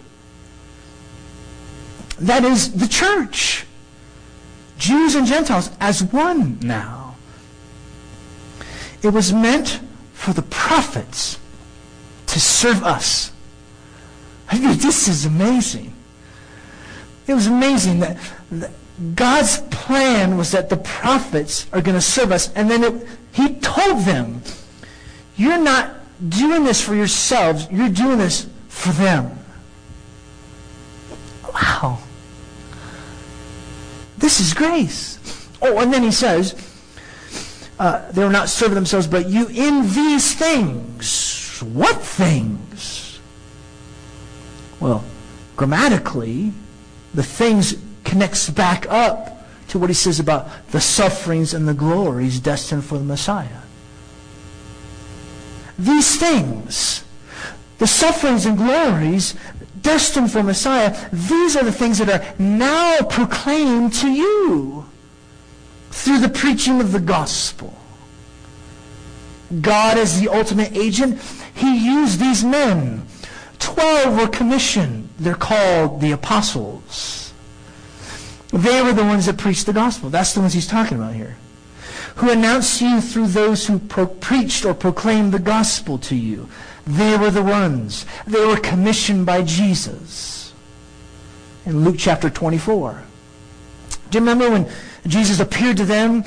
That 2.17 2.43
is 2.43 2.73
the 2.73 2.87
church. 2.87 3.67
Jews 4.79 5.13
and 5.13 5.27
Gentiles 5.27 5.69
as 5.79 6.01
one 6.01 6.57
now. 6.61 7.17
It 9.03 9.09
was 9.09 9.31
meant 9.31 9.79
for 10.13 10.33
the 10.33 10.41
prophets 10.41 11.37
to 12.29 12.39
serve 12.39 12.83
us. 12.83 13.31
I 14.49 14.59
mean, 14.59 14.77
this 14.77 15.07
is 15.07 15.25
amazing. 15.25 15.93
It 17.27 17.33
was 17.33 17.47
amazing 17.47 17.99
that, 17.99 18.17
that 18.51 18.71
God's 19.15 19.59
plan 19.69 20.37
was 20.37 20.51
that 20.51 20.69
the 20.69 20.77
prophets 20.77 21.67
are 21.73 21.81
going 21.81 21.95
to 21.95 22.01
serve 22.01 22.31
us. 22.31 22.51
And 22.53 22.69
then 22.69 22.83
it, 22.83 23.07
he 23.31 23.55
told 23.55 24.05
them, 24.05 24.41
you're 25.37 25.61
not 25.61 25.95
doing 26.27 26.63
this 26.63 26.81
for 26.81 26.95
yourselves. 26.95 27.67
You're 27.71 27.89
doing 27.89 28.17
this 28.17 28.47
for 28.67 28.91
them. 28.93 29.37
Wow. 31.53 31.99
This 34.17 34.39
is 34.39 34.53
grace. 34.53 35.17
Oh, 35.61 35.79
and 35.79 35.93
then 35.93 36.03
he 36.03 36.11
says, 36.11 36.55
uh, 37.79 38.11
they 38.11 38.23
were 38.23 38.31
not 38.31 38.49
serving 38.49 38.75
themselves, 38.75 39.07
but 39.07 39.29
you 39.29 39.47
in 39.47 39.83
these 39.93 40.35
things 40.35 41.38
what 41.63 42.01
things? 42.01 43.19
Well, 44.79 45.03
grammatically, 45.55 46.53
the 47.13 47.23
things 47.23 47.75
connects 48.03 48.49
back 48.49 48.85
up 48.89 49.47
to 49.69 49.79
what 49.79 49.89
he 49.89 49.93
says 49.93 50.19
about 50.19 50.67
the 50.71 50.81
sufferings 50.81 51.53
and 51.53 51.67
the 51.67 51.73
glories 51.73 52.39
destined 52.39 52.83
for 52.83 52.97
the 52.97 53.03
Messiah. 53.03 53.61
These 55.77 56.17
things, 56.17 57.03
the 57.77 57.87
sufferings 57.87 58.45
and 58.45 58.57
glories 58.57 59.35
destined 59.81 60.31
for 60.31 60.43
Messiah, 60.43 60.95
these 61.11 61.55
are 61.55 61.63
the 61.63 61.71
things 61.71 61.99
that 61.99 62.09
are 62.09 62.35
now 62.37 62.97
proclaimed 63.01 63.93
to 63.93 64.09
you 64.09 64.85
through 65.91 66.19
the 66.19 66.29
preaching 66.29 66.81
of 66.81 66.91
the 66.91 66.99
gospel. 66.99 67.73
God 69.61 69.97
is 69.97 70.19
the 70.19 70.29
ultimate 70.29 70.75
agent 70.75 71.19
he 71.59 71.85
used 71.85 72.19
these 72.19 72.43
men. 72.43 73.05
Twelve 73.59 74.17
were 74.17 74.27
commissioned. 74.27 75.09
They're 75.19 75.35
called 75.35 76.01
the 76.01 76.11
apostles. 76.11 77.33
They 78.51 78.81
were 78.81 78.93
the 78.93 79.03
ones 79.03 79.27
that 79.27 79.37
preached 79.37 79.65
the 79.65 79.73
gospel. 79.73 80.09
That's 80.09 80.33
the 80.33 80.39
ones 80.39 80.53
he's 80.53 80.67
talking 80.67 80.97
about 80.97 81.13
here. 81.13 81.37
Who 82.15 82.31
announced 82.31 82.81
you 82.81 82.99
through 83.01 83.27
those 83.27 83.67
who 83.67 83.79
pro- 83.79 84.07
preached 84.07 84.65
or 84.65 84.73
proclaimed 84.73 85.33
the 85.33 85.39
gospel 85.39 85.97
to 85.99 86.15
you. 86.15 86.49
They 86.87 87.17
were 87.17 87.29
the 87.29 87.43
ones. 87.43 88.05
They 88.25 88.43
were 88.45 88.57
commissioned 88.57 89.25
by 89.25 89.43
Jesus. 89.43 90.53
In 91.65 91.83
Luke 91.83 91.97
chapter 91.99 92.29
24. 92.29 93.03
Do 94.09 94.17
you 94.17 94.21
remember 94.21 94.49
when 94.49 94.71
Jesus 95.05 95.39
appeared 95.39 95.77
to 95.77 95.85
them 95.85 96.23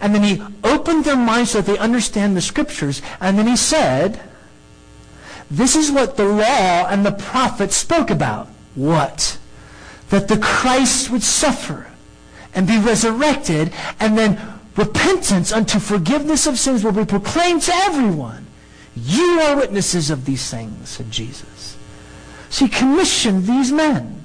and 0.00 0.14
then 0.14 0.22
he 0.22 0.42
opened 0.62 1.04
their 1.04 1.16
minds 1.16 1.50
so 1.50 1.60
that 1.60 1.72
they 1.72 1.78
understand 1.78 2.36
the 2.36 2.40
scriptures 2.40 3.02
and 3.20 3.36
then 3.36 3.48
he 3.48 3.56
said, 3.56 4.27
this 5.50 5.76
is 5.76 5.90
what 5.90 6.16
the 6.16 6.24
law 6.24 6.86
and 6.88 7.04
the 7.04 7.12
prophets 7.12 7.76
spoke 7.76 8.10
about. 8.10 8.48
What? 8.74 9.38
That 10.10 10.28
the 10.28 10.38
Christ 10.38 11.10
would 11.10 11.22
suffer 11.22 11.86
and 12.54 12.66
be 12.66 12.78
resurrected, 12.78 13.72
and 14.00 14.16
then 14.16 14.40
repentance 14.76 15.52
unto 15.52 15.78
forgiveness 15.78 16.46
of 16.46 16.58
sins 16.58 16.82
will 16.82 16.92
be 16.92 17.04
proclaimed 17.04 17.62
to 17.62 17.74
everyone. 17.74 18.46
You 18.96 19.40
are 19.40 19.56
witnesses 19.56 20.10
of 20.10 20.24
these 20.24 20.50
things, 20.50 20.88
said 20.88 21.10
Jesus. 21.10 21.76
So 22.50 22.66
he 22.66 22.70
commissioned 22.70 23.44
these 23.44 23.70
men. 23.70 24.24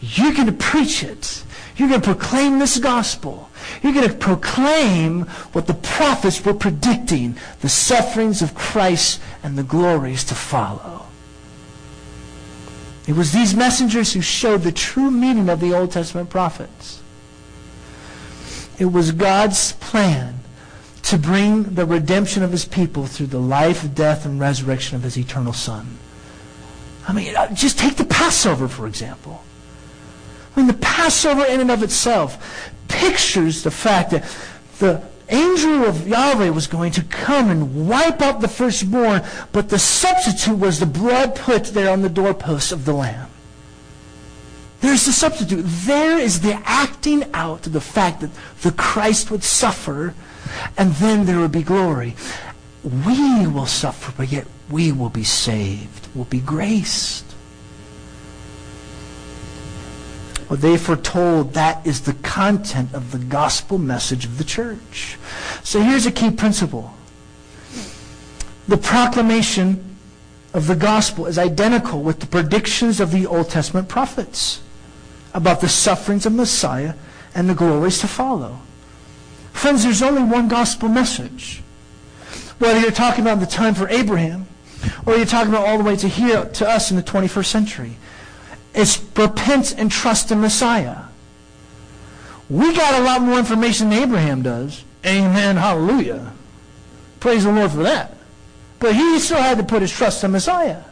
You're 0.00 0.32
going 0.32 0.46
to 0.46 0.52
preach 0.52 1.02
it. 1.02 1.44
You're 1.76 1.88
going 1.88 2.00
to 2.00 2.14
proclaim 2.14 2.58
this 2.58 2.78
gospel. 2.78 3.43
You're 3.82 3.92
going 3.92 4.08
to 4.08 4.14
proclaim 4.14 5.22
what 5.52 5.66
the 5.66 5.74
prophets 5.74 6.44
were 6.44 6.54
predicting, 6.54 7.36
the 7.60 7.68
sufferings 7.68 8.42
of 8.42 8.54
Christ 8.54 9.20
and 9.42 9.56
the 9.56 9.62
glories 9.62 10.24
to 10.24 10.34
follow. 10.34 11.06
It 13.06 13.14
was 13.14 13.32
these 13.32 13.54
messengers 13.54 14.14
who 14.14 14.22
showed 14.22 14.62
the 14.62 14.72
true 14.72 15.10
meaning 15.10 15.48
of 15.48 15.60
the 15.60 15.74
Old 15.74 15.92
Testament 15.92 16.30
prophets. 16.30 17.02
It 18.78 18.86
was 18.86 19.12
God's 19.12 19.72
plan 19.72 20.40
to 21.02 21.18
bring 21.18 21.74
the 21.74 21.84
redemption 21.84 22.42
of 22.42 22.50
his 22.50 22.64
people 22.64 23.06
through 23.06 23.26
the 23.26 23.38
life, 23.38 23.94
death, 23.94 24.24
and 24.24 24.40
resurrection 24.40 24.96
of 24.96 25.02
his 25.02 25.18
eternal 25.18 25.52
Son. 25.52 25.98
I 27.06 27.12
mean, 27.12 27.36
uh, 27.36 27.54
just 27.54 27.78
take 27.78 27.96
the 27.96 28.06
Passover, 28.06 28.68
for 28.68 28.86
example. 28.86 29.44
I 30.54 30.60
mean, 30.60 30.66
the 30.66 30.74
Passover 30.74 31.44
in 31.44 31.60
and 31.60 31.70
of 31.70 31.82
itself 31.82 32.72
pictures 32.88 33.62
the 33.62 33.70
fact 33.70 34.10
that 34.10 34.24
the 34.78 35.02
angel 35.28 35.84
of 35.84 36.06
Yahweh 36.06 36.50
was 36.50 36.66
going 36.66 36.92
to 36.92 37.02
come 37.02 37.50
and 37.50 37.88
wipe 37.88 38.20
out 38.20 38.40
the 38.40 38.48
firstborn, 38.48 39.22
but 39.52 39.68
the 39.68 39.78
substitute 39.78 40.58
was 40.58 40.78
the 40.78 40.86
blood 40.86 41.34
put 41.34 41.64
there 41.66 41.90
on 41.90 42.02
the 42.02 42.08
doorpost 42.08 42.72
of 42.72 42.84
the 42.84 42.92
lamb. 42.92 43.28
There's 44.80 45.06
the 45.06 45.12
substitute. 45.12 45.64
There 45.64 46.18
is 46.18 46.40
the 46.40 46.60
acting 46.66 47.24
out 47.32 47.66
of 47.66 47.72
the 47.72 47.80
fact 47.80 48.20
that 48.20 48.30
the 48.60 48.72
Christ 48.72 49.30
would 49.30 49.42
suffer 49.42 50.14
and 50.76 50.92
then 50.94 51.24
there 51.24 51.40
would 51.40 51.52
be 51.52 51.62
glory. 51.62 52.14
We 52.82 53.46
will 53.46 53.66
suffer, 53.66 54.12
but 54.14 54.30
yet 54.30 54.46
we 54.70 54.92
will 54.92 55.08
be 55.08 55.24
saved, 55.24 56.08
We'll 56.14 56.26
be 56.26 56.40
graced. 56.40 57.33
Well, 60.48 60.58
they 60.58 60.76
foretold 60.76 61.54
that 61.54 61.86
is 61.86 62.02
the 62.02 62.12
content 62.14 62.92
of 62.92 63.12
the 63.12 63.18
gospel 63.18 63.78
message 63.78 64.24
of 64.24 64.38
the 64.38 64.44
church. 64.44 65.18
So 65.62 65.80
here's 65.80 66.06
a 66.06 66.12
key 66.12 66.30
principle. 66.30 66.94
The 68.68 68.76
proclamation 68.76 69.96
of 70.52 70.66
the 70.66 70.76
gospel 70.76 71.26
is 71.26 71.38
identical 71.38 72.02
with 72.02 72.20
the 72.20 72.26
predictions 72.26 73.00
of 73.00 73.10
the 73.10 73.26
Old 73.26 73.50
Testament 73.50 73.88
prophets 73.88 74.62
about 75.34 75.60
the 75.60 75.68
sufferings 75.68 76.26
of 76.26 76.32
Messiah 76.32 76.94
and 77.34 77.48
the 77.48 77.54
glories 77.54 77.98
to 78.00 78.06
follow. 78.06 78.60
Friends, 79.52 79.84
there's 79.84 80.02
only 80.02 80.22
one 80.22 80.48
gospel 80.48 80.88
message. 80.88 81.62
Whether 82.58 82.80
you're 82.80 82.90
talking 82.92 83.22
about 83.22 83.40
the 83.40 83.46
time 83.46 83.74
for 83.74 83.88
Abraham, 83.88 84.46
or 85.06 85.16
you're 85.16 85.26
talking 85.26 85.52
about 85.52 85.66
all 85.66 85.78
the 85.78 85.84
way 85.84 85.96
to 85.96 86.08
here, 86.08 86.44
to 86.44 86.68
us 86.68 86.90
in 86.90 86.96
the 86.96 87.02
21st 87.02 87.46
century. 87.46 87.96
It's 88.74 89.00
repent 89.16 89.74
and 89.78 89.90
trust 89.90 90.32
in 90.32 90.40
Messiah. 90.40 91.04
We 92.50 92.74
got 92.74 93.00
a 93.00 93.04
lot 93.04 93.22
more 93.22 93.38
information 93.38 93.90
than 93.90 94.02
Abraham 94.02 94.42
does. 94.42 94.84
Amen. 95.06 95.56
Hallelujah. 95.56 96.32
Praise 97.20 97.44
the 97.44 97.52
Lord 97.52 97.70
for 97.70 97.84
that. 97.84 98.16
But 98.80 98.94
he 98.94 99.18
still 99.18 99.38
had 99.38 99.58
to 99.58 99.64
put 99.64 99.80
his 99.80 99.92
trust 99.92 100.24
in 100.24 100.32
Messiah. 100.32 100.82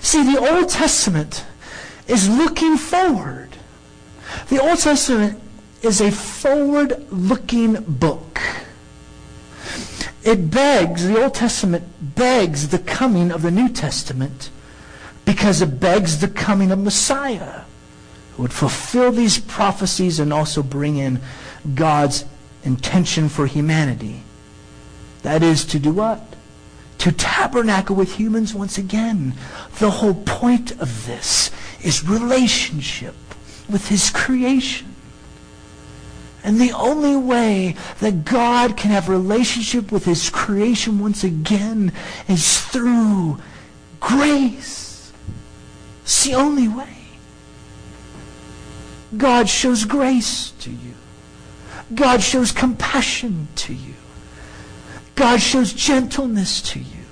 See, 0.00 0.22
the 0.22 0.38
Old 0.38 0.68
Testament 0.68 1.44
is 2.06 2.28
looking 2.28 2.76
forward. 2.76 3.50
The 4.48 4.62
Old 4.62 4.78
Testament 4.78 5.40
is 5.82 6.00
a 6.00 6.10
forward 6.10 7.06
looking 7.10 7.74
book. 7.82 8.40
It 10.22 10.50
begs, 10.50 11.06
the 11.06 11.22
Old 11.22 11.34
Testament 11.34 11.84
begs 12.14 12.68
the 12.68 12.78
coming 12.78 13.30
of 13.30 13.42
the 13.42 13.50
New 13.50 13.68
Testament 13.68 14.50
because 15.26 15.60
it 15.60 15.78
begs 15.78 16.20
the 16.20 16.28
coming 16.28 16.70
of 16.70 16.78
Messiah 16.78 17.62
who 18.34 18.42
would 18.42 18.52
fulfill 18.52 19.12
these 19.12 19.38
prophecies 19.38 20.18
and 20.18 20.32
also 20.32 20.62
bring 20.62 20.96
in 20.96 21.20
God's 21.74 22.24
intention 22.64 23.28
for 23.28 23.46
humanity. 23.46 24.22
That 25.22 25.42
is 25.42 25.66
to 25.66 25.78
do 25.78 25.92
what? 25.92 26.22
To 26.98 27.12
tabernacle 27.12 27.96
with 27.96 28.14
humans 28.14 28.54
once 28.54 28.78
again. 28.78 29.34
The 29.78 29.90
whole 29.90 30.14
point 30.14 30.70
of 30.80 31.06
this 31.06 31.50
is 31.82 32.08
relationship 32.08 33.14
with 33.68 33.88
his 33.88 34.10
creation. 34.10 34.94
And 36.44 36.60
the 36.60 36.72
only 36.72 37.16
way 37.16 37.74
that 37.98 38.24
God 38.24 38.76
can 38.76 38.92
have 38.92 39.08
relationship 39.08 39.90
with 39.90 40.04
his 40.04 40.30
creation 40.30 41.00
once 41.00 41.24
again 41.24 41.90
is 42.28 42.60
through 42.60 43.38
grace. 43.98 44.85
It's 46.06 46.24
the 46.24 46.34
only 46.36 46.68
way. 46.68 46.98
God 49.16 49.48
shows 49.48 49.84
grace 49.84 50.52
to 50.60 50.70
you. 50.70 50.94
God 51.96 52.22
shows 52.22 52.52
compassion 52.52 53.48
to 53.56 53.74
you. 53.74 53.94
God 55.16 55.40
shows 55.40 55.72
gentleness 55.72 56.62
to 56.62 56.78
you. 56.78 57.02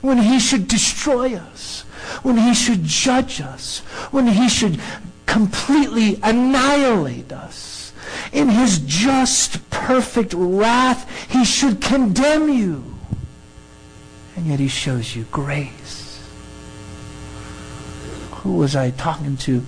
When 0.00 0.18
he 0.18 0.38
should 0.38 0.68
destroy 0.68 1.34
us. 1.34 1.80
When 2.22 2.36
he 2.36 2.54
should 2.54 2.84
judge 2.84 3.40
us. 3.40 3.80
When 4.12 4.28
he 4.28 4.48
should 4.48 4.78
completely 5.26 6.20
annihilate 6.22 7.32
us. 7.32 7.92
In 8.32 8.48
his 8.48 8.78
just, 8.78 9.68
perfect 9.70 10.34
wrath, 10.36 11.10
he 11.28 11.44
should 11.44 11.80
condemn 11.80 12.48
you. 12.48 12.94
And 14.36 14.46
yet 14.46 14.60
he 14.60 14.68
shows 14.68 15.16
you 15.16 15.24
grace. 15.32 16.03
Who 18.44 18.56
was 18.56 18.76
I 18.76 18.90
talking 18.90 19.38
to? 19.38 19.64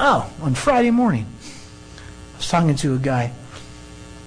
Oh, 0.00 0.32
on 0.40 0.54
Friday 0.54 0.90
morning. 0.90 1.26
I 2.32 2.36
was 2.38 2.48
talking 2.48 2.74
to 2.76 2.94
a 2.94 2.98
guy, 2.98 3.32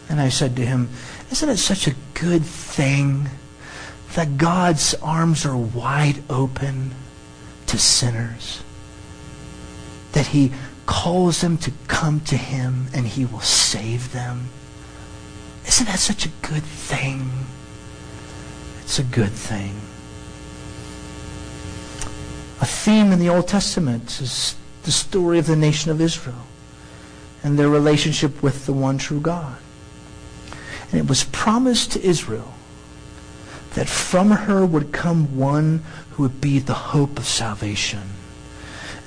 and 0.09 0.21
I 0.21 0.29
said 0.29 0.55
to 0.57 0.65
him, 0.65 0.89
Isn't 1.31 1.49
it 1.49 1.57
such 1.57 1.87
a 1.87 1.95
good 2.13 2.45
thing 2.45 3.29
that 4.13 4.37
God's 4.37 4.93
arms 5.01 5.43
are 5.43 5.57
wide 5.57 6.21
open 6.29 6.91
to 7.65 7.79
sinners? 7.79 8.61
That 10.11 10.27
he 10.27 10.51
calls 10.85 11.41
them 11.41 11.57
to 11.59 11.71
come 11.87 12.19
to 12.21 12.37
him 12.37 12.89
and 12.93 13.07
he 13.07 13.25
will 13.25 13.39
save 13.39 14.13
them? 14.13 14.49
Isn't 15.65 15.87
that 15.87 15.97
such 15.97 16.27
a 16.27 16.31
good 16.43 16.63
thing? 16.63 17.31
It's 18.83 18.99
a 18.99 19.03
good 19.03 19.31
thing. 19.31 19.88
A 22.61 22.65
theme 22.65 23.11
in 23.11 23.19
the 23.19 23.29
Old 23.29 23.47
Testament 23.47 24.19
is 24.21 24.55
the 24.83 24.91
story 24.91 25.39
of 25.39 25.47
the 25.47 25.55
nation 25.55 25.91
of 25.91 26.01
Israel 26.01 26.45
and 27.43 27.57
their 27.57 27.69
relationship 27.69 28.43
with 28.43 28.65
the 28.65 28.73
one 28.73 28.97
true 28.97 29.21
God. 29.21 29.57
And 30.91 30.99
it 30.99 31.07
was 31.07 31.23
promised 31.25 31.93
to 31.93 32.01
Israel 32.01 32.53
that 33.75 33.87
from 33.87 34.31
her 34.31 34.65
would 34.65 34.91
come 34.91 35.37
one 35.37 35.83
who 36.11 36.23
would 36.23 36.41
be 36.41 36.59
the 36.59 36.73
hope 36.73 37.17
of 37.17 37.25
salvation. 37.25 38.01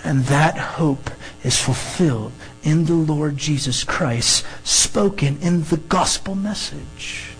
And 0.04 0.24
that 0.24 0.56
hope 0.56 1.10
is 1.44 1.60
fulfilled 1.60 2.32
in 2.62 2.86
the 2.86 2.94
Lord 2.94 3.36
Jesus 3.36 3.84
Christ, 3.84 4.46
spoken 4.64 5.38
in 5.42 5.64
the 5.64 5.76
gospel 5.76 6.34
message. 6.34 7.34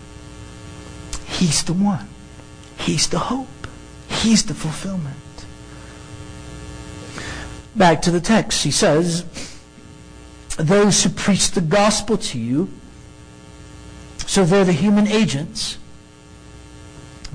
He's 1.25 1.63
the 1.63 1.73
one. 1.73 2.07
He's 2.77 3.07
the 3.07 3.19
hope. 3.19 3.47
He's 4.09 4.45
the 4.45 4.53
fulfillment. 4.53 5.17
Back 7.75 8.01
to 8.03 8.11
the 8.11 8.21
text. 8.21 8.63
He 8.63 8.71
says, 8.71 9.25
those 10.57 11.03
who 11.03 11.09
preach 11.09 11.51
the 11.51 11.61
gospel 11.61 12.17
to 12.17 12.39
you, 12.39 12.69
so 14.25 14.45
they're 14.45 14.65
the 14.65 14.71
human 14.71 15.07
agents, 15.07 15.77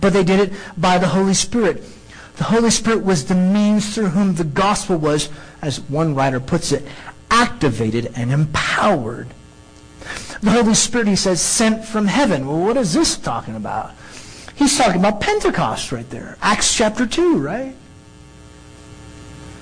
but 0.01 0.13
they 0.13 0.25
did 0.25 0.41
it 0.41 0.53
by 0.77 0.99
the 0.99 1.09
Holy 1.09 1.35
Spirit. 1.35 1.83
The 2.37 2.45
Holy 2.45 2.71
Spirit 2.71 3.05
was 3.05 3.27
the 3.27 3.35
means 3.35 3.95
through 3.95 4.09
whom 4.09 4.37
the 4.37 4.45
gospel 4.45 4.97
was, 4.97 5.29
as 5.61 5.81
one 5.81 6.15
writer 6.15 6.39
puts 6.39 6.71
it, 6.71 6.87
activated 7.31 8.13
and 8.15 8.31
empowered. 8.31 9.29
The 10.41 10.53
Holy 10.53 10.75
Spirit, 10.75 11.09
he 11.09 11.17
says, 11.17 11.41
sent 11.41 11.85
from 11.85 12.07
heaven. 12.07 12.47
Well, 12.47 12.61
what 12.61 12.77
is 12.77 12.95
this 12.95 13.17
talking 13.17 13.57
about? 13.57 13.93
He's 14.55 14.79
talking 14.79 15.01
about 15.01 15.21
Pentecost 15.21 15.91
right 15.91 16.09
there. 16.11 16.39
Acts 16.41 16.75
chapter 16.77 17.07
2, 17.07 17.39
right? 17.39 17.75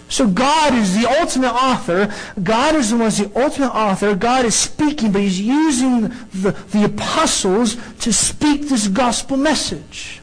So 0.08 0.28
God 0.28 0.72
is 0.74 0.94
the 0.94 1.08
ultimate 1.20 1.52
author. 1.52 2.12
God 2.42 2.76
is 2.76 2.90
the 2.90 2.96
one 2.96 3.10
the 3.10 3.30
ultimate 3.34 3.74
author. 3.74 4.14
God 4.14 4.44
is 4.44 4.54
speaking, 4.54 5.10
but 5.10 5.22
he's 5.22 5.40
using 5.40 6.02
the, 6.32 6.52
the 6.70 6.84
apostles 6.84 7.76
to 8.00 8.12
speak 8.12 8.68
this 8.68 8.86
gospel 8.88 9.36
message. 9.36 10.20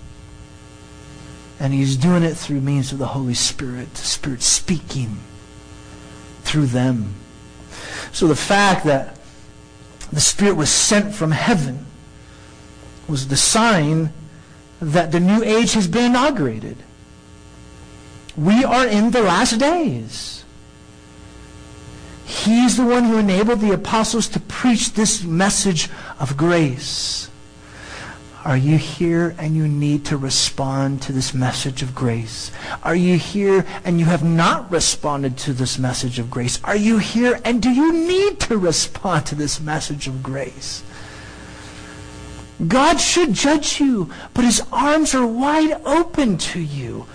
And 1.60 1.74
he's 1.74 1.98
doing 1.98 2.24
it 2.24 2.36
through 2.36 2.62
means 2.62 2.91
of 2.91 2.98
the 2.98 3.08
Holy 3.08 3.34
Spirit, 3.34 3.93
the 3.93 4.02
Spirit 4.02 4.41
speaking 4.41 5.17
through 6.43 6.67
them. 6.67 7.13
So 8.12 8.28
the 8.28 8.36
fact 8.36 8.86
that 8.86 9.17
the 10.12 10.22
Spirit 10.22 10.56
was 10.56 10.69
sent 10.69 11.13
from 11.13 11.32
heaven 11.32 11.86
was 13.08 13.28
the 13.28 13.38
sign 13.38 14.13
that 14.82 15.12
the 15.12 15.19
new 15.19 15.43
age 15.43 15.74
has 15.74 15.88
been 15.88 16.12
inaugurated. 16.12 16.78
We 18.36 18.63
are 18.63 18.88
in 18.88 19.12
the 19.12 19.22
last 19.22 19.60
days. 19.60 20.43
He's 22.26 22.78
the 22.78 22.86
one 22.86 23.04
who 23.04 23.17
enabled 23.17 23.60
the 23.60 23.72
apostles 23.72 24.28
to 24.30 24.39
preach 24.39 24.93
this 24.93 25.24
message 25.24 25.89
of 26.19 26.36
grace. 26.36 27.30
Are 28.43 28.58
you 28.58 28.78
here 28.78 29.36
and 29.38 29.56
you 29.56 29.67
need 29.67 30.04
to 30.06 30.17
respond 30.17 31.02
to 31.04 31.13
this 31.13 31.34
message 31.34 31.82
of 31.82 31.96
grace? 31.96 32.52
Are 32.84 32.96
you 32.96 33.17
here 33.17 33.65
and 33.86 34.00
you 34.00 34.06
have 34.06 34.24
not 34.24 34.69
responded 34.69 35.38
to 35.39 35.54
this 35.54 35.80
message 35.80 36.19
of 36.19 36.30
grace? 36.30 36.60
Are 36.63 36.76
you 36.76 36.98
here 36.98 37.39
and 37.46 37.62
do 37.62 37.69
you 37.69 37.93
need 37.93 38.41
to 38.41 38.58
respond 38.58 39.28
to 39.28 39.36
this 39.36 39.62
message 39.62 40.08
of 40.08 40.22
grace? 40.22 40.84
God 42.67 43.00
should 43.00 43.34
judge 43.34 43.80
you, 43.80 44.10
but 44.34 44.43
his 44.43 44.62
arms 44.72 45.15
are 45.15 45.26
wide 45.26 45.82
open 45.86 46.38
to 46.39 46.60
you. 46.60 47.06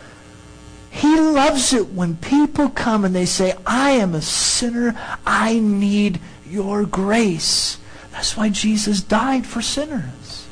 He 0.98 1.20
loves 1.20 1.72
it 1.72 1.92
when 1.92 2.16
people 2.16 2.70
come 2.70 3.04
and 3.04 3.14
they 3.14 3.24
say, 3.24 3.54
I 3.64 3.92
am 3.92 4.16
a 4.16 4.20
sinner. 4.20 4.98
I 5.24 5.60
need 5.60 6.18
your 6.44 6.84
grace. 6.86 7.78
That's 8.10 8.36
why 8.36 8.48
Jesus 8.48 9.00
died 9.00 9.46
for 9.46 9.62
sinners. 9.62 10.48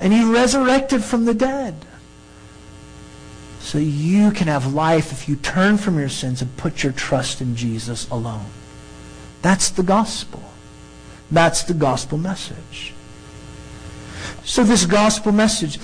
And 0.00 0.12
he 0.12 0.24
resurrected 0.24 1.04
from 1.04 1.26
the 1.26 1.34
dead. 1.34 1.86
So 3.60 3.78
you 3.78 4.32
can 4.32 4.48
have 4.48 4.74
life 4.74 5.12
if 5.12 5.28
you 5.28 5.36
turn 5.36 5.78
from 5.78 5.96
your 5.96 6.08
sins 6.08 6.42
and 6.42 6.56
put 6.56 6.82
your 6.82 6.92
trust 6.92 7.40
in 7.40 7.54
Jesus 7.54 8.10
alone. 8.10 8.46
That's 9.42 9.70
the 9.70 9.84
gospel. 9.84 10.42
That's 11.30 11.62
the 11.62 11.74
gospel 11.74 12.18
message. 12.18 12.94
So 14.42 14.64
this 14.64 14.86
gospel 14.86 15.30
message, 15.30 15.78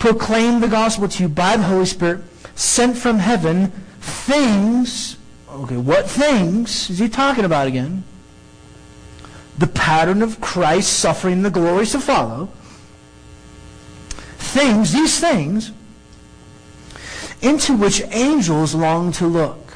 proclaim 0.00 0.58
the 0.58 0.66
gospel 0.66 1.06
to 1.06 1.22
you 1.22 1.28
by 1.28 1.56
the 1.56 1.62
Holy 1.62 1.86
Spirit 1.86 2.24
sent 2.58 2.98
from 2.98 3.20
heaven 3.20 3.68
things. 4.00 5.16
Okay, 5.48 5.76
what 5.76 6.10
things 6.10 6.90
is 6.90 6.98
he 6.98 7.08
talking 7.08 7.44
about 7.44 7.68
again? 7.68 8.02
The 9.56 9.68
pattern 9.68 10.22
of 10.22 10.40
Christ's 10.40 10.92
suffering, 10.92 11.42
the 11.42 11.50
glories 11.50 11.92
to 11.92 12.00
follow. 12.00 12.48
Things, 14.38 14.92
these 14.92 15.20
things, 15.20 15.70
into 17.40 17.76
which 17.76 18.02
angels 18.10 18.74
long 18.74 19.12
to 19.12 19.26
look. 19.26 19.70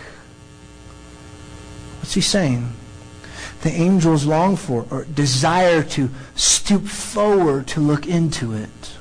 What's 2.01 2.15
he 2.15 2.21
saying? 2.21 2.73
The 3.61 3.71
angels 3.71 4.27
long 4.27 4.57
for 4.57 4.87
or 4.91 5.05
desire 5.05 5.85
to 5.85 6.11
stoop 6.35 6.87
forward 6.87 7.69
to 7.69 7.81
look 7.81 8.09
into 8.09 8.55
it. 8.55 8.97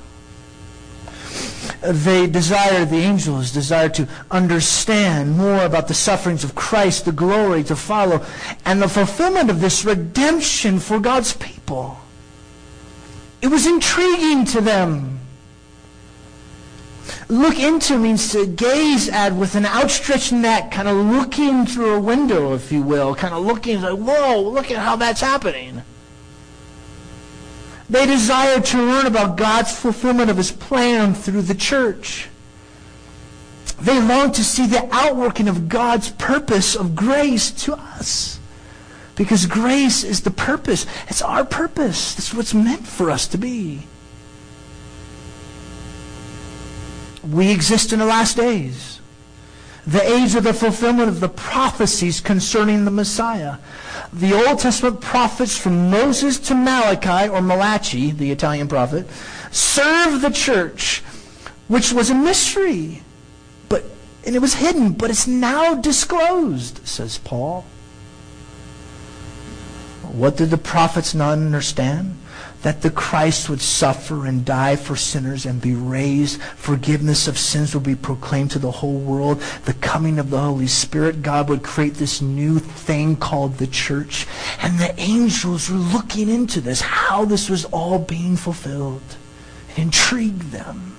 They 1.84 2.28
desire, 2.28 2.84
the 2.84 2.96
angels 2.96 3.50
desire 3.50 3.88
to 3.90 4.06
understand 4.30 5.36
more 5.36 5.64
about 5.64 5.88
the 5.88 5.94
sufferings 5.94 6.44
of 6.44 6.54
Christ, 6.54 7.04
the 7.04 7.12
glory 7.12 7.64
to 7.64 7.74
follow, 7.74 8.24
and 8.64 8.80
the 8.80 8.88
fulfillment 8.88 9.50
of 9.50 9.60
this 9.60 9.84
redemption 9.84 10.78
for 10.78 11.00
God's 11.00 11.32
people. 11.34 11.98
It 13.40 13.48
was 13.48 13.66
intriguing 13.66 14.44
to 14.46 14.60
them. 14.60 15.18
Look 17.28 17.58
into 17.58 17.98
means 17.98 18.30
to 18.30 18.46
gaze 18.46 19.08
at 19.08 19.34
with 19.34 19.56
an 19.56 19.66
outstretched 19.66 20.32
neck, 20.32 20.70
kind 20.70 20.86
of 20.86 20.96
looking 20.96 21.66
through 21.66 21.94
a 21.94 22.00
window, 22.00 22.54
if 22.54 22.70
you 22.70 22.82
will, 22.82 23.14
kind 23.16 23.34
of 23.34 23.44
looking 23.44 23.80
like, 23.80 23.98
whoa, 23.98 24.40
look 24.40 24.70
at 24.70 24.78
how 24.78 24.94
that's 24.94 25.20
happening. 25.20 25.82
They 27.92 28.06
desire 28.06 28.58
to 28.58 28.78
learn 28.78 29.04
about 29.04 29.36
God's 29.36 29.78
fulfillment 29.78 30.30
of 30.30 30.38
his 30.38 30.50
plan 30.50 31.12
through 31.12 31.42
the 31.42 31.54
church. 31.54 32.30
They 33.78 34.00
long 34.00 34.32
to 34.32 34.42
see 34.42 34.66
the 34.66 34.88
outworking 34.90 35.46
of 35.46 35.68
God's 35.68 36.08
purpose 36.12 36.74
of 36.74 36.96
grace 36.96 37.50
to 37.64 37.74
us. 37.74 38.40
Because 39.14 39.44
grace 39.44 40.04
is 40.04 40.22
the 40.22 40.30
purpose. 40.30 40.86
It's 41.08 41.20
our 41.20 41.44
purpose. 41.44 42.14
That's 42.14 42.32
what's 42.32 42.54
meant 42.54 42.86
for 42.86 43.10
us 43.10 43.26
to 43.28 43.36
be. 43.36 43.82
We 47.30 47.52
exist 47.52 47.92
in 47.92 47.98
the 47.98 48.06
last 48.06 48.38
days. 48.38 49.00
The 49.86 50.02
age 50.02 50.34
of 50.34 50.44
the 50.44 50.54
fulfillment 50.54 51.10
of 51.10 51.20
the 51.20 51.28
prophecies 51.28 52.22
concerning 52.22 52.86
the 52.86 52.90
Messiah. 52.90 53.58
The 54.12 54.34
Old 54.34 54.58
Testament 54.58 55.00
prophets 55.00 55.56
from 55.56 55.90
Moses 55.90 56.38
to 56.40 56.54
Malachi, 56.54 57.30
or 57.30 57.40
Malachi, 57.40 58.10
the 58.10 58.30
Italian 58.30 58.68
prophet, 58.68 59.08
serve 59.50 60.20
the 60.20 60.30
church, 60.30 61.02
which 61.68 61.92
was 61.92 62.10
a 62.10 62.14
mystery. 62.14 63.02
But, 63.70 63.84
and 64.26 64.36
it 64.36 64.40
was 64.40 64.54
hidden, 64.54 64.92
but 64.92 65.08
it's 65.08 65.26
now 65.26 65.74
disclosed, 65.74 66.86
says 66.86 67.18
Paul. 67.18 67.64
What 70.02 70.36
did 70.36 70.50
the 70.50 70.58
prophets 70.58 71.14
not 71.14 71.32
understand? 71.32 72.18
That 72.62 72.82
the 72.82 72.90
Christ 72.90 73.48
would 73.48 73.60
suffer 73.60 74.26
and 74.26 74.44
die 74.44 74.76
for 74.76 74.96
sinners 74.96 75.44
and 75.44 75.60
be 75.60 75.74
raised. 75.74 76.40
Forgiveness 76.40 77.26
of 77.26 77.36
sins 77.36 77.74
would 77.74 77.82
be 77.82 77.96
proclaimed 77.96 78.52
to 78.52 78.58
the 78.58 78.70
whole 78.70 78.98
world. 78.98 79.40
The 79.64 79.74
coming 79.74 80.18
of 80.18 80.30
the 80.30 80.40
Holy 80.40 80.68
Spirit, 80.68 81.22
God 81.22 81.48
would 81.48 81.62
create 81.62 81.94
this 81.94 82.22
new 82.22 82.58
thing 82.58 83.16
called 83.16 83.58
the 83.58 83.66
church. 83.66 84.26
And 84.60 84.78
the 84.78 84.94
angels 84.98 85.68
were 85.68 85.76
looking 85.76 86.28
into 86.28 86.60
this, 86.60 86.80
how 86.80 87.24
this 87.24 87.50
was 87.50 87.64
all 87.66 87.98
being 87.98 88.36
fulfilled. 88.36 89.02
It 89.70 89.78
intrigued 89.78 90.52
them. 90.52 90.96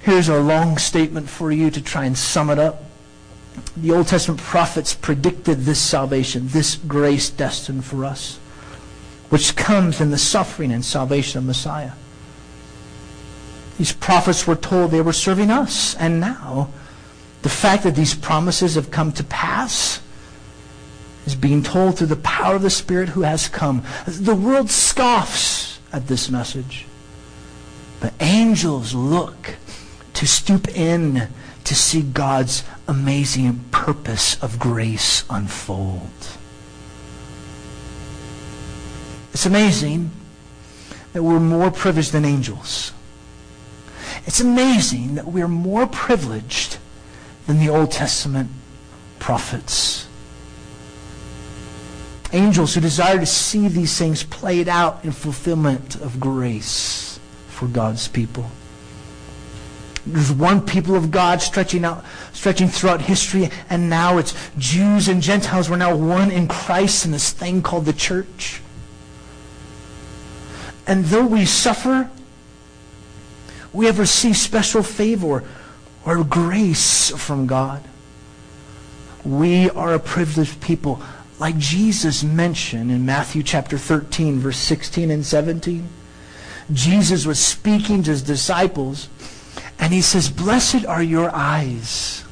Here's 0.00 0.30
a 0.30 0.40
long 0.40 0.78
statement 0.78 1.28
for 1.28 1.52
you 1.52 1.70
to 1.70 1.82
try 1.82 2.06
and 2.06 2.16
sum 2.16 2.48
it 2.48 2.58
up 2.58 2.89
the 3.76 3.90
Old 3.92 4.08
Testament 4.08 4.40
prophets 4.40 4.94
predicted 4.94 5.60
this 5.60 5.80
salvation, 5.80 6.48
this 6.48 6.76
grace 6.76 7.30
destined 7.30 7.84
for 7.84 8.04
us, 8.04 8.38
which 9.28 9.56
comes 9.56 10.00
in 10.00 10.10
the 10.10 10.18
suffering 10.18 10.72
and 10.72 10.84
salvation 10.84 11.38
of 11.38 11.44
Messiah. 11.44 11.92
These 13.78 13.92
prophets 13.92 14.46
were 14.46 14.56
told 14.56 14.90
they 14.90 15.00
were 15.00 15.12
serving 15.12 15.50
us, 15.50 15.94
and 15.96 16.20
now 16.20 16.70
the 17.42 17.48
fact 17.48 17.84
that 17.84 17.94
these 17.94 18.14
promises 18.14 18.74
have 18.74 18.90
come 18.90 19.12
to 19.12 19.24
pass 19.24 20.00
is 21.26 21.34
being 21.34 21.62
told 21.62 21.96
through 21.96 22.08
the 22.08 22.16
power 22.16 22.56
of 22.56 22.62
the 22.62 22.70
Spirit 22.70 23.10
who 23.10 23.22
has 23.22 23.48
come. 23.48 23.82
The 24.06 24.34
world 24.34 24.70
scoffs 24.70 25.78
at 25.92 26.06
this 26.08 26.30
message, 26.30 26.86
but 28.00 28.12
angels 28.20 28.94
look 28.94 29.56
to 30.14 30.26
stoop 30.26 30.68
in 30.68 31.28
to 31.64 31.74
see 31.74 32.02
God's 32.02 32.64
amazing 32.88 33.64
purpose 33.70 34.42
of 34.42 34.58
grace 34.58 35.24
unfold. 35.30 36.10
It's 39.32 39.46
amazing 39.46 40.10
that 41.12 41.22
we're 41.22 41.40
more 41.40 41.70
privileged 41.70 42.12
than 42.12 42.24
angels. 42.24 42.92
It's 44.26 44.40
amazing 44.40 45.14
that 45.14 45.26
we're 45.26 45.48
more 45.48 45.86
privileged 45.86 46.78
than 47.46 47.58
the 47.58 47.68
Old 47.68 47.90
Testament 47.90 48.50
prophets. 49.18 50.08
Angels 52.32 52.74
who 52.74 52.80
desire 52.80 53.18
to 53.18 53.26
see 53.26 53.66
these 53.66 53.98
things 53.98 54.22
played 54.22 54.68
out 54.68 55.04
in 55.04 55.10
fulfillment 55.10 55.96
of 55.96 56.20
grace 56.20 57.18
for 57.48 57.66
God's 57.66 58.06
people. 58.06 58.50
There's 60.12 60.32
one 60.32 60.64
people 60.64 60.96
of 60.96 61.10
God 61.10 61.40
stretching 61.40 61.84
out, 61.84 62.04
stretching 62.32 62.68
throughout 62.68 63.00
history, 63.00 63.50
and 63.68 63.88
now 63.88 64.18
it's 64.18 64.34
Jews 64.58 65.08
and 65.08 65.22
Gentiles. 65.22 65.70
We're 65.70 65.76
now 65.76 65.96
one 65.96 66.30
in 66.30 66.48
Christ 66.48 67.04
in 67.04 67.12
this 67.12 67.30
thing 67.30 67.62
called 67.62 67.84
the 67.84 67.92
church. 67.92 68.60
And 70.86 71.04
though 71.04 71.26
we 71.26 71.44
suffer, 71.44 72.10
we 73.72 73.86
have 73.86 73.98
received 73.98 74.36
special 74.36 74.82
favor 74.82 75.44
or 76.04 76.24
grace 76.24 77.10
from 77.10 77.46
God. 77.46 77.82
We 79.24 79.70
are 79.70 79.94
a 79.94 80.00
privileged 80.00 80.60
people, 80.60 81.00
like 81.38 81.58
Jesus 81.58 82.22
mentioned 82.22 82.90
in 82.90 83.04
Matthew 83.04 83.42
chapter 83.42 83.78
13, 83.78 84.38
verse 84.38 84.56
16 84.56 85.10
and 85.10 85.24
17. 85.24 85.88
Jesus 86.72 87.26
was 87.26 87.38
speaking 87.38 88.02
to 88.02 88.10
his 88.10 88.22
disciples 88.22 89.08
and 89.80 89.94
he 89.94 90.02
says, 90.02 90.28
Blessed 90.28 90.84
are 90.84 91.02
your 91.02 91.34
eyes, 91.34 92.22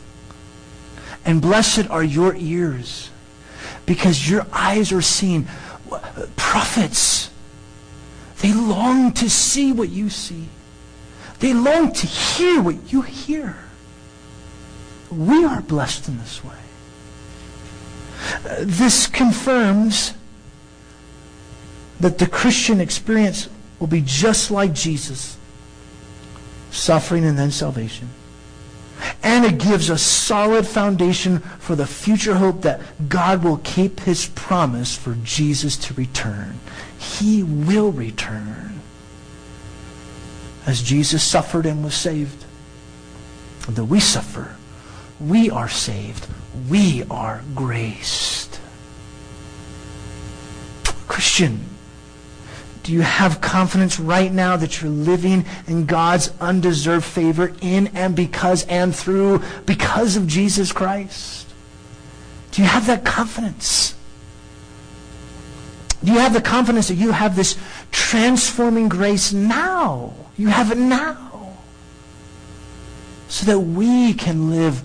and 1.25 1.41
blessed 1.41 1.89
are 1.89 2.05
your 2.05 2.37
ears, 2.37 3.11
because 3.87 4.31
your 4.31 4.47
eyes 4.53 4.93
are 4.93 5.03
seeing 5.03 5.49
prophets. 6.37 7.31
They 8.41 8.53
long 8.53 9.13
to 9.15 9.31
see 9.31 9.73
what 9.73 9.89
you 9.89 10.11
see. 10.11 10.45
They 11.41 11.55
long 11.55 11.93
to 11.93 12.07
hear 12.07 12.61
what 12.61 12.93
you 12.93 13.03
hear. 13.03 13.57
We 15.11 15.45
are 15.45 15.63
blessed 15.63 16.09
in 16.09 16.19
this 16.19 16.45
way. 16.45 16.53
This 18.61 19.07
confirms 19.07 20.13
that 21.99 22.19
the 22.19 22.27
Christian 22.27 22.81
experience 22.81 23.49
will 23.81 23.87
be 23.87 24.03
just 24.05 24.51
like 24.51 24.75
Jesus 24.75 25.38
suffering, 26.71 27.25
and 27.25 27.39
then 27.39 27.51
salvation. 27.51 28.09
And 29.23 29.45
it 29.45 29.59
gives 29.59 29.91
a 29.91 29.99
solid 29.99 30.67
foundation 30.67 31.39
for 31.39 31.77
the 31.77 31.87
future 31.87 32.35
hope 32.35 32.63
that 32.63 32.81
God 33.09 33.45
will 33.45 33.59
keep 33.59 34.01
his 34.01 34.27
promise 34.27 34.97
for 34.97 35.17
Jesus 35.23 35.77
to 35.79 35.95
return. 35.95 36.59
He 36.99 37.43
will 37.43 37.93
return. 37.93 38.81
As 40.67 40.83
Jesus 40.83 41.23
suffered 41.23 41.65
and 41.65 41.85
was 41.85 41.95
saved, 41.95 42.45
though 43.69 43.85
we 43.85 44.01
suffer, 44.01 44.57
we 45.21 45.51
are 45.51 45.69
saved. 45.69 46.27
We 46.69 47.05
are 47.11 47.43
graced. 47.55 48.61
Christian, 51.07 51.61
do 52.89 52.95
you 52.95 53.03
have 53.03 53.43
confidence 53.43 54.01
right 54.01 54.33
now 54.33 54.57
that 54.57 54.81
you're 54.81 54.91
living 54.91 55.45
in 55.67 55.85
God's 55.85 56.33
undeserved 56.41 57.05
favor 57.05 57.53
in 57.61 57.89
and 57.89 58.17
because 58.17 58.65
and 58.67 58.97
through 58.97 59.43
because 59.67 60.17
of 60.17 60.27
Jesus 60.27 60.73
Christ? 60.73 61.47
Do 62.51 62.63
you 62.63 62.69
have 62.69 62.87
that 62.87 63.05
confidence? 63.05 63.95
Do 66.03 66.13
you 66.13 66.19
have 66.19 66.33
the 66.33 66.41
confidence 66.41 66.89
that 66.89 66.95
you 66.95 67.13
have 67.13 67.37
this 67.37 67.59
transforming 67.91 68.89
grace 68.89 69.35
now? 69.35 70.15
You 70.39 70.49
have 70.49 70.73
it 70.73 70.79
now. 70.79 71.59
So 73.29 73.45
that 73.45 73.61
we 73.61 74.15
can 74.15 74.49
live 74.49 74.83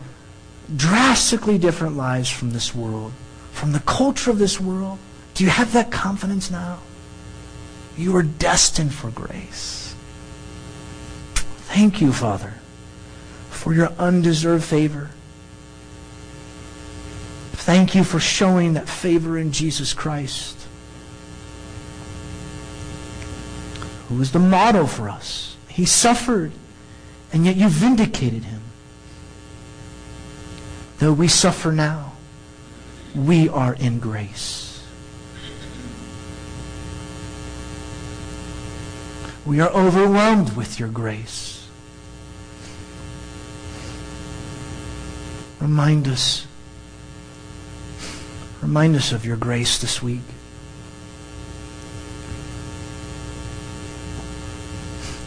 drastically 0.76 1.58
different 1.58 1.96
lives 1.96 2.30
from 2.30 2.50
this 2.50 2.76
world, 2.76 3.14
from 3.54 3.72
the 3.72 3.80
culture 3.80 4.30
of 4.30 4.40
this 4.40 4.60
world. 4.60 5.00
Do 5.36 5.46
you 5.46 5.50
have 5.50 5.72
that 5.72 5.90
confidence 5.90 6.52
now? 6.52 6.80
You 7.98 8.16
are 8.16 8.24
destined 8.24 8.94
for 8.94 9.10
grace. 9.10 9.96
Thank 11.36 12.02
you, 12.02 12.12
Father, 12.14 12.56
for 13.50 13.74
your 13.74 13.90
undeserved 14.00 14.64
favor. 14.64 15.10
Thank 17.54 17.96
you 17.96 18.04
for 18.04 18.20
showing 18.20 18.74
that 18.74 18.90
favor 18.90 19.38
in 19.38 19.52
Jesus 19.52 19.94
Christ, 19.94 20.68
who 24.10 24.16
was 24.16 24.32
the 24.32 24.40
model 24.40 24.86
for 24.86 25.08
us. 25.08 25.56
He 25.70 25.86
suffered, 25.86 26.52
and 27.32 27.46
yet 27.46 27.56
you 27.56 27.70
vindicated 27.70 28.44
him. 28.44 28.62
Though 31.00 31.14
we 31.14 31.28
suffer 31.28 31.72
now, 31.72 32.14
we 33.16 33.48
are 33.50 33.76
in 33.76 34.00
grace. 34.00 34.73
We 39.46 39.60
are 39.60 39.70
overwhelmed 39.70 40.56
with 40.56 40.80
your 40.80 40.90
grace. 40.90 41.68
Remind 45.60 46.08
us 46.08 46.46
Remind 48.64 48.96
us 48.96 49.12
of 49.12 49.26
your 49.26 49.36
grace 49.36 49.80
this 49.80 50.02
week. 50.02 50.22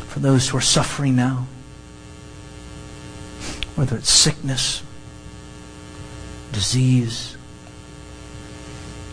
For 0.08 0.20
those 0.20 0.48
who 0.48 0.56
are 0.56 0.62
suffering 0.62 1.16
now, 1.16 1.46
whether 3.74 3.94
it's 3.98 4.10
sickness, 4.10 4.82
disease, 6.52 7.36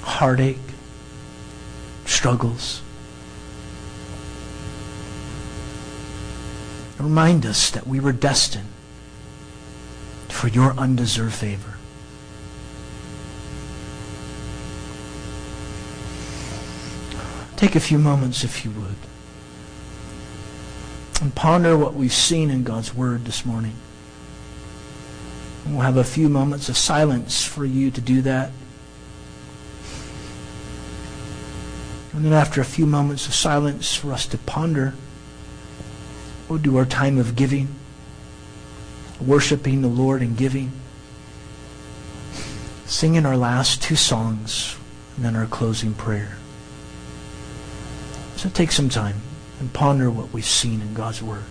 heartache, 0.04 0.58
struggles. 2.06 2.82
Remind 7.04 7.46
us 7.46 7.70
that 7.72 7.86
we 7.86 8.00
were 8.00 8.14
destined 8.14 8.70
for 10.30 10.48
your 10.48 10.72
undeserved 10.72 11.34
favor. 11.36 11.74
Take 17.58 17.76
a 17.76 17.82
few 17.82 18.00
moments, 18.00 18.46
if 18.46 18.64
you 18.64 18.72
would, 18.72 18.96
and 21.22 21.36
ponder 21.36 21.78
what 21.78 21.94
we've 21.94 22.14
seen 22.14 22.50
in 22.50 22.64
God's 22.64 22.96
Word 22.96 23.26
this 23.26 23.46
morning. 23.46 23.76
We'll 25.68 25.82
have 25.82 25.98
a 25.98 26.06
few 26.06 26.30
moments 26.30 26.70
of 26.70 26.78
silence 26.78 27.46
for 27.46 27.66
you 27.66 27.92
to 27.92 28.00
do 28.00 28.22
that. 28.22 28.52
And 32.14 32.24
then 32.24 32.34
after 32.34 32.62
a 32.62 32.66
few 32.66 32.86
moments 32.86 33.28
of 33.28 33.34
silence 33.34 33.94
for 33.94 34.14
us 34.14 34.26
to 34.28 34.38
ponder, 34.38 34.94
we'll 36.54 36.62
do 36.62 36.78
our 36.78 36.86
time 36.86 37.18
of 37.18 37.36
giving, 37.36 37.68
worshiping 39.20 39.82
the 39.82 39.88
Lord 39.88 40.22
and 40.22 40.38
giving, 40.38 40.72
singing 42.86 43.26
our 43.26 43.36
last 43.36 43.82
two 43.82 43.96
songs, 43.96 44.78
and 45.16 45.26
then 45.26 45.36
our 45.36 45.48
closing 45.48 45.96
prayer. 45.96 46.38
So 48.36 48.50
take 48.50 48.72
some 48.72 48.88
time 48.88 49.16
and 49.60 49.74
ponder 49.74 50.12
what 50.12 50.32
we've 50.32 50.46
seen 50.46 50.80
in 50.80 50.94
God's 50.94 51.24
Word. 51.24 51.42